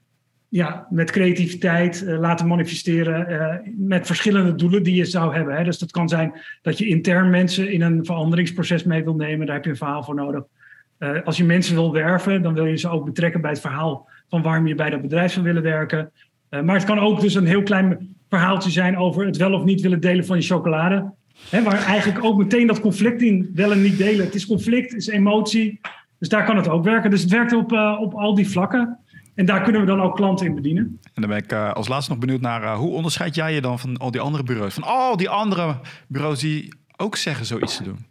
[0.57, 5.57] ja, met creativiteit uh, laten manifesteren uh, met verschillende doelen die je zou hebben.
[5.57, 5.65] Hè.
[5.65, 6.33] Dus dat kan zijn
[6.63, 9.47] dat je intern mensen in een veranderingsproces mee wil nemen.
[9.47, 10.45] Daar heb je een verhaal voor nodig.
[10.99, 14.09] Uh, als je mensen wil werven, dan wil je ze ook betrekken bij het verhaal
[14.29, 16.11] van waarom je bij dat bedrijf zou willen werken.
[16.51, 19.81] maar het kan ook dus een heel klein verhaaltje zijn over het wel of niet
[19.81, 21.13] willen delen van je chocolade.
[21.51, 24.25] Hè, waar eigenlijk ook meteen dat conflict in wel en niet delen.
[24.25, 25.81] Het is conflict, het is emotie.
[26.19, 27.11] Dus daar kan het ook werken.
[27.11, 28.99] Dus het werkt op, op al die vlakken.
[29.37, 30.99] En daar kunnen we dan ook klanten in bedienen.
[31.15, 33.61] En dan ben ik uh, als laatste nog benieuwd naar uh, hoe onderscheid jij je
[33.61, 34.75] dan van al die andere bureaus?
[34.75, 35.77] Van al die andere
[36.09, 38.07] bureaus die ook zeggen zoiets te doen.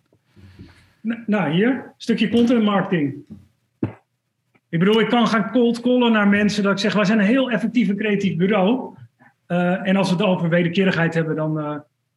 [1.26, 3.16] Nou, hier, stukje content marketing.
[4.70, 7.26] Ik bedoel, ik kan gaan cold callen naar mensen dat ik zeg, wij zijn een
[7.26, 8.96] heel effectief en creatief bureau.
[9.48, 11.54] Uh, en als we het over wederkerigheid hebben, dan,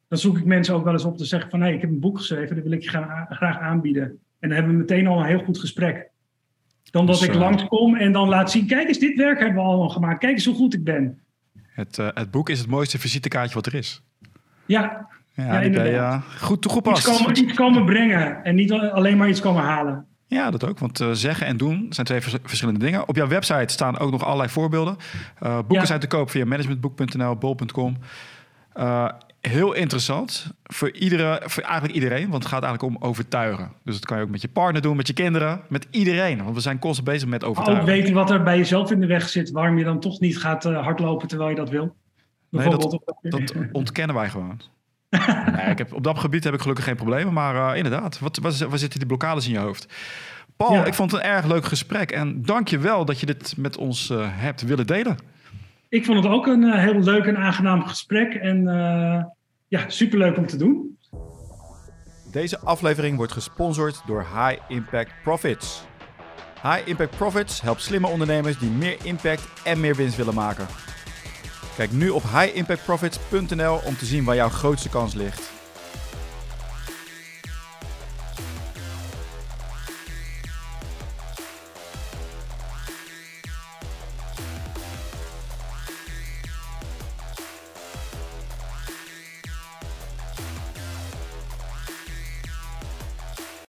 [0.09, 1.91] dan zoek ik mensen ook wel eens op te zeggen van, hé, hey, ik heb
[1.91, 4.03] een boek geschreven, dat wil ik je graag, graag aanbieden.
[4.39, 6.11] En dan hebben we meteen al een heel goed gesprek.
[6.91, 9.69] Dan dat dus, ik langskom en dan laat zien, kijk eens, dit werk hebben we
[9.69, 10.19] allemaal gemaakt.
[10.19, 11.21] Kijk eens hoe goed ik ben.
[11.69, 14.03] Het, uh, het boek is het mooiste visitekaartje wat er is.
[14.67, 15.61] Ja, ja.
[15.61, 17.09] Ja, goed toegepast.
[17.09, 20.07] Iets komen, iets komen brengen en niet alleen maar iets komen halen.
[20.27, 20.79] Ja, dat ook.
[20.79, 23.09] Want uh, zeggen en doen zijn twee vers verschillende dingen.
[23.09, 24.97] Op jouw website staan ook nog allerlei voorbeelden.
[25.43, 25.85] Uh, boeken ja.
[25.85, 27.97] zijn te koop via managementboek.nl, bol.com.
[28.77, 29.09] Uh,
[29.41, 33.73] heel interessant voor, iedere, voor eigenlijk iedereen, want het gaat eigenlijk om overtuigen.
[33.85, 36.43] Dus dat kan je ook met je partner doen, met je kinderen, met iedereen.
[36.43, 37.85] Want we zijn constant bezig met overtuigen.
[37.85, 40.39] Ook weten wat er bij jezelf in de weg zit, waarom je dan toch niet
[40.39, 41.97] gaat hardlopen terwijl je dat wil.
[42.51, 44.61] Nee, dat, dat ontkennen wij gewoon.
[45.57, 47.33] nee, ik heb, op dat gebied heb ik gelukkig geen problemen.
[47.33, 49.87] Maar uh, inderdaad, wat, waar, waar, zitten die blokkades in je hoofd?
[50.57, 50.85] Paul, ja.
[50.85, 52.11] ik vond het een erg leuk gesprek.
[52.11, 55.19] En dank je wel dat je dit met ons uh, hebt willen delen.
[55.89, 58.35] Ik vond het ook een uh, heel leuk en aangenaam gesprek.
[58.35, 58.65] En
[59.69, 60.99] ja, superleuk om te doen.
[62.33, 65.83] Deze aflevering wordt gesponsord door High Impact Profits.
[66.63, 70.67] High Impact Profits helpt slimme ondernemers die meer impact en meer winst willen maken.
[71.77, 75.58] Kijk nu op highimpactprofits.nl om te zien waar jouw grootste kans ligt.